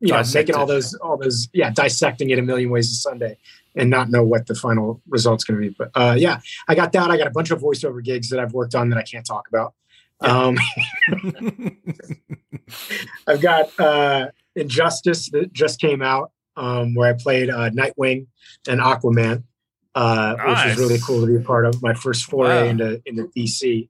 [0.00, 3.36] you know, making all those all those yeah, dissecting it a million ways a Sunday
[3.76, 5.74] and not know what the final result's going to be.
[5.76, 7.10] But uh, yeah, I got that.
[7.10, 9.46] I got a bunch of voiceover gigs that I've worked on that I can't talk
[9.48, 9.74] about.
[10.20, 10.58] Um,
[13.26, 18.26] I've got uh, Injustice that just came out um, where I played uh, Nightwing
[18.68, 19.44] and Aquaman,
[19.94, 20.66] uh, nice.
[20.66, 21.82] which was really cool to be a part of.
[21.82, 22.68] My first foray wow.
[22.68, 23.88] into into DC,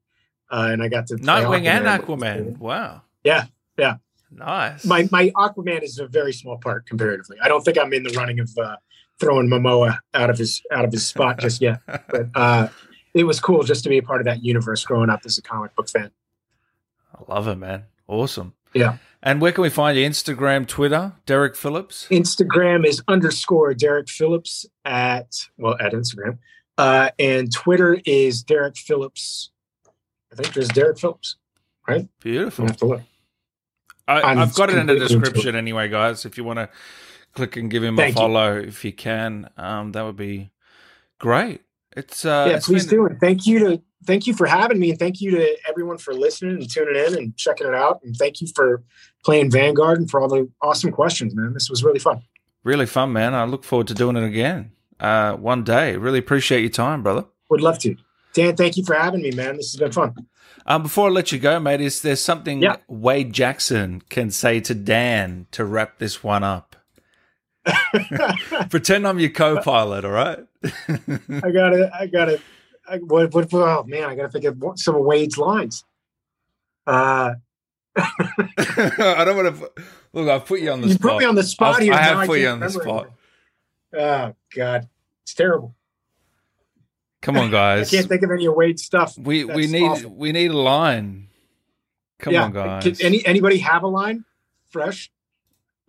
[0.51, 2.59] uh, and I got to Nightwing and Aquaman.
[2.59, 3.03] Wow.
[3.25, 3.97] Yeah, yeah.
[4.31, 4.85] Nice.
[4.85, 7.37] My my Aquaman is a very small part comparatively.
[7.43, 8.77] I don't think I'm in the running of uh,
[9.19, 12.69] throwing Momoa out of his out of his spot just yet, but uh,
[13.15, 15.43] it was cool just to be a part of that universe growing up as a
[15.43, 16.13] comic book fan.
[17.13, 17.85] I love it, man.
[18.07, 18.55] Awesome.
[18.73, 18.99] Yeah.
[19.23, 20.09] And where can we find you?
[20.09, 22.07] Instagram, Twitter, Derek Phillips?
[22.11, 26.39] Instagram is underscore Derek Phillips at, well, at Instagram.
[26.79, 29.51] Uh, and Twitter is Derek Phillips.
[30.33, 31.37] I think there's Derek Phillips,
[31.87, 32.09] right?
[32.21, 32.67] Beautiful.
[32.67, 33.03] have to look.
[34.09, 36.25] I, have got it in the description anyway, guys.
[36.25, 36.69] If you want to
[37.35, 38.63] click and give him Thank a follow, you.
[38.63, 40.51] if you can, um, that would be
[41.19, 41.61] great.
[41.97, 43.07] It's uh, yeah, it's please been- do.
[43.07, 46.15] And thank you to thank you for having me, and thank you to everyone for
[46.15, 48.01] listening and tuning in and checking it out.
[48.05, 48.83] And thank you for
[49.25, 51.53] playing Vanguard and for all the awesome questions, man.
[51.53, 52.23] This was really fun.
[52.65, 53.35] really fun, man.
[53.35, 55.97] I look forward to doing it again uh, one day.
[55.97, 57.25] Really appreciate your time, brother.
[57.49, 57.97] Would love to.
[58.33, 59.57] Dan, thank you for having me, man.
[59.57, 60.15] This has been fun.
[60.67, 62.77] Um, before I let you go, mate, is there something Yeah.
[62.87, 66.70] Wade Jackson can say to Dan to wrap this one up?
[68.71, 70.39] Pretend I'm your co-pilot, all right?
[70.65, 72.41] I gotta, I gotta,
[72.89, 75.85] I, what, what, oh man, I gotta think of some of Wade's lines.
[76.87, 77.35] Uh,
[77.97, 79.71] I don't want to
[80.13, 80.29] look.
[80.29, 81.13] I've put you on the you spot.
[81.13, 81.95] put me on the spot I've- here.
[81.95, 83.11] I have put you on the spot.
[83.93, 84.09] anything.
[84.09, 84.89] Oh God,
[85.23, 85.75] it's terrible.
[87.21, 87.93] Come on, guys.
[87.93, 89.19] I can't think of any of Wade's stuff.
[89.19, 90.11] we we need awful.
[90.11, 91.29] we need a line.
[92.21, 92.45] Come yeah.
[92.45, 92.85] on, guys.
[92.85, 94.25] Can any anybody have a line
[94.69, 95.11] fresh?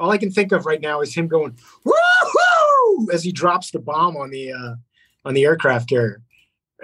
[0.02, 1.56] All I can think of right now is him going
[1.86, 4.73] woo as he drops the bomb on the uh,
[5.23, 6.23] on the aircraft carrier.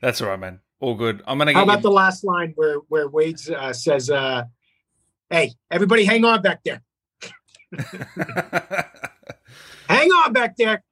[0.00, 0.58] That's all right, man.
[0.80, 1.22] All good.
[1.24, 1.82] I'm gonna How about you.
[1.82, 4.42] the last line where where Wade uh, says, uh,
[5.30, 6.82] "Hey, everybody, hang on back there,
[9.88, 10.82] hang on back there."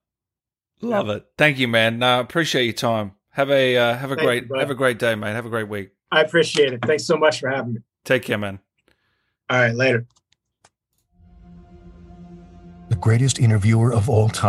[0.79, 1.25] Love it.
[1.37, 2.01] Thank you, man.
[2.01, 3.11] Appreciate your time.
[3.31, 5.33] Have a uh, have a Thank great you, have a great day, mate.
[5.33, 5.91] Have a great week.
[6.13, 6.79] I appreciate it.
[6.85, 7.79] Thanks so much for having me.
[8.05, 8.59] Take care, man.
[9.49, 10.07] All right, later.
[12.87, 14.43] The greatest interviewer of all time